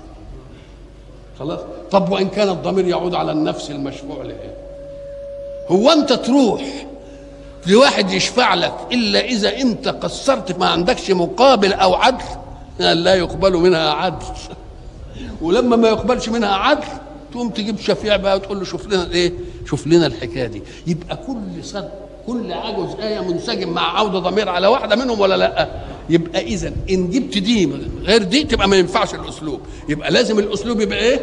خلاص؟ 1.38 1.60
طب 1.90 2.12
وإن 2.12 2.28
كان 2.28 2.48
الضمير 2.48 2.88
يعود 2.88 3.14
على 3.14 3.32
النفس 3.32 3.70
المشفوع 3.70 4.22
له؟ 4.22 4.36
هو 5.68 5.90
أنت 5.90 6.12
تروح 6.12 6.86
لواحد 7.66 8.10
يشفع 8.10 8.54
لك 8.54 8.74
إلا 8.92 9.24
إذا 9.24 9.56
أنت 9.58 9.88
قصرت 9.88 10.58
ما 10.58 10.66
عندكش 10.66 11.10
مقابل 11.10 11.72
أو 11.72 11.94
عدل 11.94 12.24
لا 12.78 13.14
يقبل 13.14 13.52
منها 13.56 13.90
عدل. 13.90 14.26
ولما 15.42 15.76
ما 15.76 15.88
يقبلش 15.88 16.28
منها 16.28 16.54
عدل 16.54 16.86
تقوم 17.32 17.50
تجيب 17.50 17.80
شفيع 17.80 18.16
بقى 18.16 18.36
وتقول 18.36 18.58
له 18.58 18.64
شوف 18.64 18.86
لنا 18.86 19.10
إيه؟ 19.10 19.32
شوف 19.66 19.86
لنا 19.86 20.06
الحكاية 20.06 20.46
دي. 20.46 20.62
يبقى 20.86 21.16
كل 21.16 21.64
صد 21.64 22.03
كل 22.26 22.52
عجز 22.52 22.94
آية 23.00 23.20
منسجم 23.20 23.68
مع 23.70 23.98
عودة 23.98 24.18
ضمير 24.18 24.48
على 24.48 24.66
واحدة 24.66 24.96
منهم 24.96 25.20
ولا 25.20 25.36
لأ؟ 25.36 25.68
يبقى 26.10 26.40
اذا 26.42 26.72
إن 26.90 27.10
جبت 27.10 27.38
دي 27.38 27.72
غير 28.02 28.22
دي 28.22 28.44
تبقى 28.44 28.68
ما 28.68 28.76
ينفعش 28.76 29.14
الأسلوب. 29.14 29.60
يبقى 29.88 30.10
لازم 30.10 30.38
الأسلوب 30.38 30.80
يبقى 30.80 30.98
إيه؟ 30.98 31.20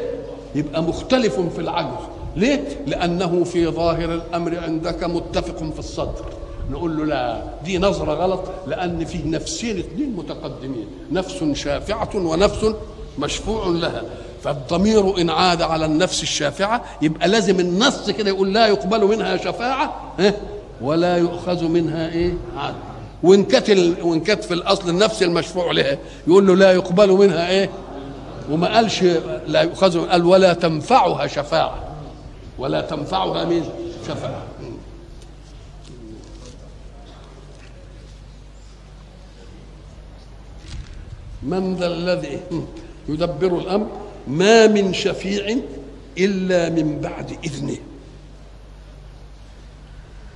يبقى 0.55 0.83
مختلف 0.83 1.39
في 1.39 1.59
العجز 1.59 2.03
ليه؟ 2.35 2.63
لأنه 2.87 3.43
في 3.43 3.67
ظاهر 3.67 4.13
الأمر 4.13 4.59
عندك 4.59 5.03
متفق 5.03 5.57
في 5.73 5.79
الصدر. 5.79 6.25
نقول 6.71 6.97
له 6.97 7.05
لا 7.05 7.41
دي 7.65 7.77
نظرة 7.77 8.13
غلط 8.13 8.41
لأن 8.67 9.05
فيه 9.05 9.25
نفسين 9.25 9.79
اثنين 9.79 10.15
متقدمين. 10.15 10.87
نفس 11.11 11.43
شافعة 11.53 12.09
ونفس 12.15 12.73
مشفوع 13.19 13.67
لها. 13.67 14.03
فالضمير 14.43 15.21
إن 15.21 15.29
عاد 15.29 15.61
على 15.61 15.85
النفس 15.85 16.23
الشافعة 16.23 16.83
يبقى 17.01 17.27
لازم 17.27 17.59
النص 17.59 18.09
كده 18.09 18.29
يقول 18.29 18.53
لا 18.53 18.67
يقبل 18.67 19.05
منها 19.05 19.37
شفاعة 19.37 20.13
ولا 20.81 21.17
يؤخذ 21.17 21.67
منها 21.67 22.09
إيه؟ 22.09 22.33
عدل 22.57 22.75
وإن 23.23 23.43
كانت 23.43 23.69
وإن 24.01 24.19
كانت 24.19 24.43
في 24.43 24.53
الأصل 24.53 24.89
النفس 24.89 25.23
المشفوع 25.23 25.71
لها 25.71 25.97
يقول 26.27 26.47
له 26.47 26.55
لا 26.55 26.71
يقبل 26.71 27.09
منها 27.11 27.49
إيه؟ 27.49 27.69
وما 28.51 28.75
قالش 28.75 29.03
لا 29.47 29.61
يؤخذ 29.61 30.07
قال 30.07 30.25
ولا 30.25 30.53
تنفعها 30.53 31.27
شفاعة. 31.27 31.83
ولا 32.59 32.81
تنفعها 32.81 33.45
مين؟ 33.45 33.63
شفاعة. 34.07 34.43
من 41.43 41.75
ذا 41.75 41.87
الذي 41.87 42.39
يدبر 43.09 43.57
الأمر؟ 43.57 43.87
ما 44.27 44.67
من 44.67 44.93
شفيع 44.93 45.57
إلا 46.17 46.69
من 46.69 46.99
بعد 46.99 47.37
إذنه. 47.43 47.77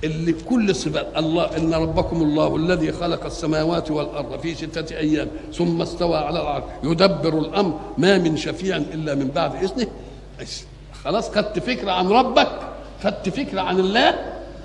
اللي 0.04 0.32
كل 0.32 0.74
صفات 0.74 1.06
الله 1.16 1.56
إن 1.56 1.74
ربكم 1.74 2.22
الله 2.22 2.56
الذي 2.56 2.92
خلق 2.92 3.24
السماوات 3.24 3.90
والأرض 3.90 4.40
في 4.40 4.54
ستة 4.54 4.96
أيام 4.96 5.28
ثم 5.54 5.82
استوى 5.82 6.16
على 6.16 6.40
العرش 6.40 6.64
يدبر 6.84 7.38
الأمر 7.38 7.78
ما 7.98 8.18
من 8.18 8.36
شفيع 8.36 8.76
إلا 8.76 9.14
من 9.14 9.28
بعد 9.28 9.54
إذنه. 9.64 9.86
خلاص 11.04 11.30
خدت 11.30 11.58
فكرة 11.58 11.90
عن 11.90 12.08
ربك 12.08 12.48
خدت 13.04 13.28
فكرة 13.28 13.60
عن 13.60 13.80
الله. 13.80 14.14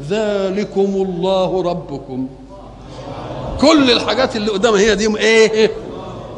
ذلكم 0.10 0.82
الله 0.82 1.62
ربكم. 1.64 2.28
كل 3.62 3.92
الحاجات 3.92 4.36
اللي 4.36 4.52
قدامها 4.52 4.80
هي 4.80 4.96
دي 4.96 5.18
إيه؟ 5.18 5.72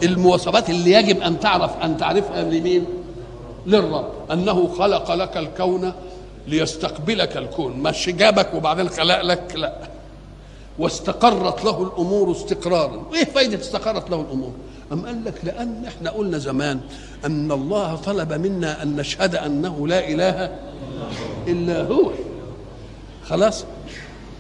المواصفات 0.04 0.70
اللي 0.70 0.92
يجب 0.92 1.22
أن 1.22 1.40
تعرف 1.40 1.72
أن 1.84 1.98
تعرفها 1.98 2.44
لمين؟ 2.44 2.86
للرب. 3.68 4.08
أنه 4.32 4.68
خلق 4.68 5.12
لك 5.14 5.38
الكون 5.38 5.94
ليستقبلك 6.48 7.38
الكون. 7.38 7.72
مش 7.72 8.10
جابك 8.10 8.54
وبعدين 8.54 8.90
خلق 8.90 9.22
لك 9.22 9.54
لا. 9.56 9.74
واستقرت 10.80 11.66
له 11.66 11.84
الأمور 11.84 12.32
استقرارا. 12.32 13.06
وإيه 13.12 13.26
فايدة 13.26 13.62
استقرت 13.62 14.10
له 14.10 14.22
الأمور؟ 14.22 14.52
أم 14.92 15.06
قال 15.06 15.26
لك 15.26 15.34
لأن 15.44 15.86
إحنا 15.88 16.10
قلنا 16.10 16.38
زمان 16.38 16.80
أن 17.26 17.52
الله 17.52 17.96
طلب 17.96 18.34
منا 18.34 18.84
أن 18.84 18.96
نشهد 18.96 19.36
أنه 19.36 19.88
لا 19.88 20.10
إله 20.10 20.56
إلا 21.48 21.84
هو. 21.84 22.12
خلاص؟ 23.26 23.66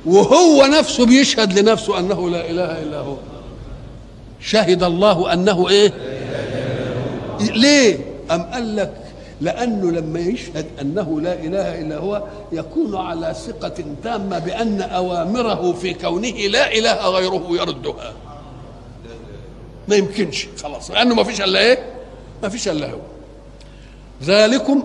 وهو 0.06 0.66
نفسه 0.66 1.06
بيشهد 1.06 1.60
لنفسه 1.60 2.00
أنه 2.00 2.30
لا 2.30 2.50
إله 2.50 2.82
إلا 2.84 2.98
هو. 2.98 3.16
شهد 4.40 4.84
الله 4.84 5.34
أنه 5.34 5.70
إيه؟ 5.70 5.94
ليه؟ 7.40 8.00
أم 8.32 8.42
قال 8.44 8.76
لك 8.76 9.03
لأنه 9.44 9.92
لما 9.92 10.20
يشهد 10.20 10.66
أنه 10.82 11.22
لا 11.22 11.34
إله 11.34 11.82
إلا 11.82 11.98
هو 11.98 12.24
يكون 12.52 12.96
على 12.96 13.34
ثقة 13.34 13.84
تامة 14.04 14.40
بأن 14.40 14.82
أوامره 14.82 15.74
في 15.74 15.94
كونه 15.94 16.28
لا 16.30 16.74
إله 16.78 17.10
غيره 17.10 17.48
يردها. 17.50 18.14
ما 19.88 19.96
يمكنش 19.96 20.48
خلاص. 20.64 20.92
لأنه 20.92 21.16
ما 21.16 21.24
فيش 21.24 21.42
إلا 21.42 21.60
إيه؟ 21.60 21.78
ما 22.44 22.50
فيش 22.50 22.68
إلا 22.68 22.92
هو. 22.92 22.98
ذلكم 24.24 24.84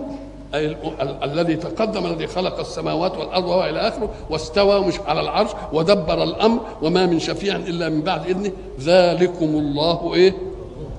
أي 0.53 0.65
ال- 0.65 0.75
ال- 1.01 1.23
الذي 1.31 1.55
تقدم 1.55 2.05
الذي 2.05 2.27
خلق 2.27 2.59
السماوات 2.59 3.17
والأرض 3.17 3.45
وهو 3.45 3.65
إلى 3.69 3.79
آخره 3.87 4.09
واستوى 4.29 4.79
مش 4.81 4.99
على 4.99 5.21
العرش 5.21 5.51
ودبر 5.73 6.23
الأمر 6.23 6.59
وما 6.81 7.05
من 7.05 7.19
شفيع 7.19 7.55
إلا 7.55 7.89
من 7.89 8.01
بعد 8.01 8.25
إذنه. 8.29 8.51
ذلكم 8.79 9.45
الله 9.45 10.13
إيه؟ 10.13 10.33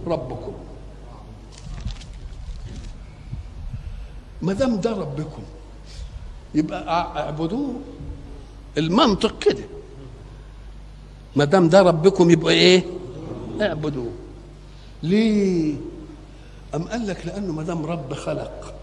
ربكم. 0.06 0.52
ما 4.42 4.52
دام 4.52 4.80
ده 4.80 4.90
ربكم 4.92 5.42
يبقى 6.54 6.88
اعبدوه. 7.20 7.74
المنطق 8.78 9.38
كده. 9.38 9.64
ما 11.36 11.44
دام 11.44 11.68
ده 11.68 11.82
ربكم 11.82 12.30
يبقى 12.30 12.52
إيه؟ 12.54 12.84
اعبدوه. 13.60 14.10
ليه؟ 15.02 15.74
أم 16.74 16.82
قال 16.82 17.06
لك؟ 17.06 17.26
لأنه 17.26 17.52
ما 17.52 17.62
دام 17.62 17.86
رب 17.86 18.14
خلق 18.14 18.74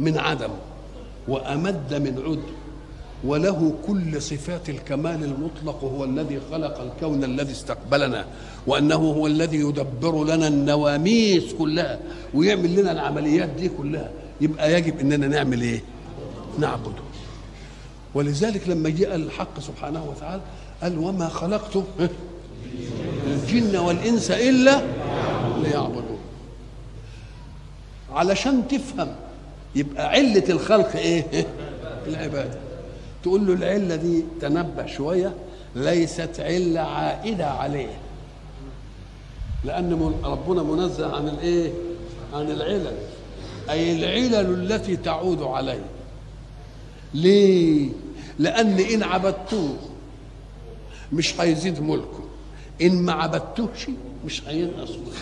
من 0.00 0.18
عدم 0.18 0.50
وأمد 1.28 1.94
من 1.94 2.18
عدم 2.26 2.42
وله 3.24 3.74
كل 3.86 4.22
صفات 4.22 4.68
الكمال 4.68 5.24
المطلق 5.24 5.84
هو 5.84 6.04
الذي 6.04 6.40
خلق 6.50 6.80
الكون 6.80 7.24
الذي 7.24 7.52
استقبلنا 7.52 8.26
وأنه 8.66 8.94
هو 8.94 9.26
الذي 9.26 9.56
يدبر 9.56 10.24
لنا 10.24 10.48
النواميس 10.48 11.52
كلها 11.54 11.98
ويعمل 12.34 12.76
لنا 12.80 12.92
العمليات 12.92 13.48
دي 13.48 13.68
كلها. 13.68 14.10
يبقى 14.40 14.72
يجب 14.72 15.00
أننا 15.00 15.26
نعمل 15.26 15.60
إيه؟ 15.62 15.80
نعبده 16.58 17.02
ولذلك 18.14 18.68
لما 18.68 18.90
جاء 18.90 19.14
الحق 19.16 19.60
سبحانه 19.60 20.04
وتعالى 20.04 20.42
قال 20.82 20.98
وما 20.98 21.28
خلقت 21.28 21.82
الجن 23.26 23.76
والإنس 23.76 24.30
إلا 24.30 24.82
ليعبدون 25.62 26.18
علشان 28.12 28.68
تفهم 28.68 29.08
يبقى 29.74 30.08
علة 30.08 30.44
الخلق 30.48 30.96
إيه؟ 30.96 31.46
العبادة 32.06 32.58
تقول 33.22 33.46
له 33.46 33.52
العلة 33.52 33.96
دي 33.96 34.24
تنبه 34.40 34.86
شوية 34.86 35.34
ليست 35.76 36.40
علة 36.40 36.80
عائدة 36.80 37.46
عليه 37.50 37.98
من- 39.64 40.20
ربنا 40.24 40.62
منزه 40.62 41.16
عن 41.16 41.28
الإيه؟ 41.28 41.72
عن 42.34 42.50
العلل 42.50 42.92
أي 43.70 43.92
العلل 43.96 44.72
التي 44.72 44.96
تعود 44.96 45.42
عليه. 45.42 45.84
ليه؟ 47.14 47.88
لأن 48.38 48.78
إن 48.80 49.02
عبدتوه 49.02 49.76
مش 51.12 51.40
هيزيد 51.40 51.80
ملكه. 51.82 52.24
إن 52.82 53.02
ما 53.02 53.12
عبدتوهش 53.12 53.86
مش 54.26 54.42
هينقص 54.48 54.90
ملكه 54.90 55.18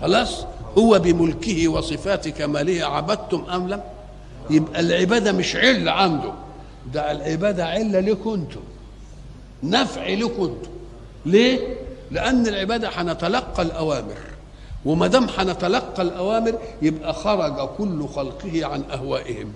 خلاص؟ 0.00 0.44
هو 0.78 0.98
بملكه 0.98 1.68
وصفات 1.68 2.28
كماله 2.28 2.84
عبدتم 2.86 3.44
أم 3.50 3.68
لم؟ 3.68 3.80
يبقى 4.50 4.80
العبادة 4.80 5.32
مش 5.32 5.56
علة 5.56 5.90
عنده. 5.92 6.32
ده 6.94 7.12
العبادة 7.12 7.66
علة 7.66 8.00
لكم 8.00 8.30
أنتم 8.30 8.60
نفع 9.62 10.06
لكم 10.08 10.42
أنتم 10.42 10.70
ليه؟ 11.26 11.76
لأن 12.10 12.46
العبادة 12.46 12.88
هنتلقى 12.94 13.62
الأوامر. 13.62 14.16
وما 14.84 15.06
دام 15.06 15.26
هنتلقى 15.38 16.02
الأوامر 16.02 16.58
يبقى 16.82 17.14
خرج 17.14 17.68
كل 17.78 18.08
خلقه 18.08 18.66
عن 18.66 18.82
أهوائهم. 18.92 19.52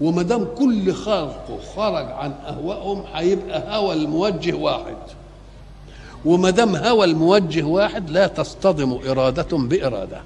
وما 0.00 0.22
دام 0.22 0.44
كل 0.58 0.94
خلقه 0.94 1.58
خرج 1.76 2.06
عن 2.10 2.32
أهوائهم 2.46 3.04
هيبقى 3.14 3.76
هوى 3.78 3.94
الموجه 3.94 4.52
واحد. 4.52 4.96
وما 6.24 6.50
دام 6.50 6.76
هوى 6.76 7.04
الموجه 7.04 7.62
واحد 7.62 8.10
لا 8.10 8.26
تصطدم 8.26 8.98
إرادة 9.10 9.56
بإرادة. 9.56 10.20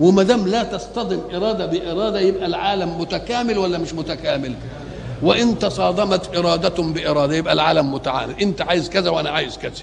وما 0.00 0.22
دام 0.22 0.48
لا 0.48 0.62
تصطدم 0.62 1.20
إرادة 1.34 1.66
بإرادة 1.66 2.20
يبقى 2.20 2.46
العالم 2.46 3.00
متكامل 3.00 3.58
ولا 3.58 3.78
مش 3.78 3.92
متكامل؟ 3.94 4.54
وإن 5.22 5.58
تصادمت 5.58 6.36
إرادة 6.36 6.82
بإرادة 6.82 7.34
يبقى 7.36 7.52
العالم 7.52 7.94
متعاند 7.94 8.42
أنت 8.42 8.62
عايز 8.62 8.88
كذا 8.88 9.10
وأنا 9.10 9.30
عايز 9.30 9.58
كذا. 9.58 9.82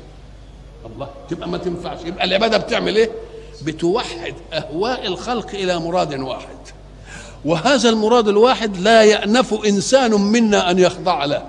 الله 0.86 1.08
تبقى 1.30 1.50
ما 1.50 1.58
تنفعش. 1.58 2.00
يبقى 2.06 2.26
العبادة 2.26 2.58
بتعمل 2.58 2.96
إيه؟ 2.96 3.10
بتوحد 3.62 4.34
أهواء 4.54 5.08
الخلق 5.08 5.50
إلى 5.50 5.80
مراد 5.80 6.20
واحد. 6.20 6.58
وهذا 7.46 7.90
المراد 7.90 8.28
الواحد 8.28 8.78
لا 8.78 9.04
يأنف 9.04 9.54
إنسان 9.66 10.12
منا 10.12 10.72
أن 10.72 10.80
يخضع 10.80 11.26
له. 11.26 11.46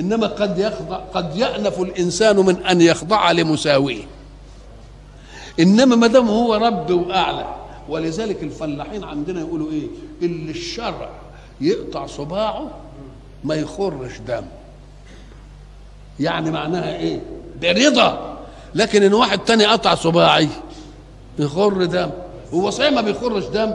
إنما 0.00 0.26
قد 0.26 0.58
يخضع 0.58 0.96
قد 0.96 1.36
يأنف 1.36 1.80
الإنسان 1.80 2.36
من 2.36 2.66
أن 2.66 2.80
يخضع 2.80 3.30
لمساويه. 3.32 4.02
إنما 5.60 5.96
ما 5.96 6.06
دام 6.06 6.28
هو 6.28 6.54
رب 6.54 6.90
وأعلى 6.90 7.54
ولذلك 7.88 8.42
الفلاحين 8.42 9.04
عندنا 9.04 9.40
يقولوا 9.40 9.70
إيه؟ 9.70 9.86
اللي 10.22 10.50
الشرع 10.50 11.10
يقطع 11.60 12.06
صباعه 12.06 12.70
ما 13.44 13.54
يخرش 13.54 14.18
دم. 14.26 14.44
يعني 16.20 16.50
معناها 16.50 16.96
إيه؟ 16.96 17.20
برضا 17.62 18.38
لكن 18.74 19.02
إن 19.02 19.14
واحد 19.14 19.38
تاني 19.38 19.66
قطع 19.66 19.94
صباعي 19.94 20.48
يخر 21.38 21.84
دم. 21.84 22.10
هو 22.54 22.70
صحيح 22.70 22.92
ما 22.92 23.00
بيخرش 23.00 23.44
دم؟ 23.44 23.74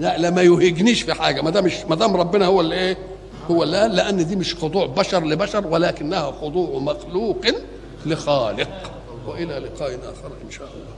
لا 0.00 0.18
لا 0.18 0.30
ما 0.30 0.42
يهجنيش 0.42 1.02
في 1.02 1.14
حاجة. 1.14 1.42
ما 1.42 1.50
دام 1.50 1.64
مش 1.64 1.74
ما 1.88 1.96
دام 1.96 2.16
ربنا 2.16 2.46
هو 2.46 2.60
اللي 2.60 2.74
إيه؟ 2.74 2.98
هو 3.50 3.60
قال 3.60 3.70
لأن 3.70 4.26
دي 4.26 4.36
مش 4.36 4.54
خضوع 4.54 4.86
بشر 4.86 5.24
لبشر 5.24 5.66
ولكنها 5.66 6.30
خضوع 6.30 6.78
مخلوق 6.78 7.40
لخالق. 8.06 8.68
وإلى 9.26 9.58
لقاء 9.58 9.94
آخر 9.94 10.30
إن 10.44 10.50
شاء 10.50 10.68
الله. 10.68 10.97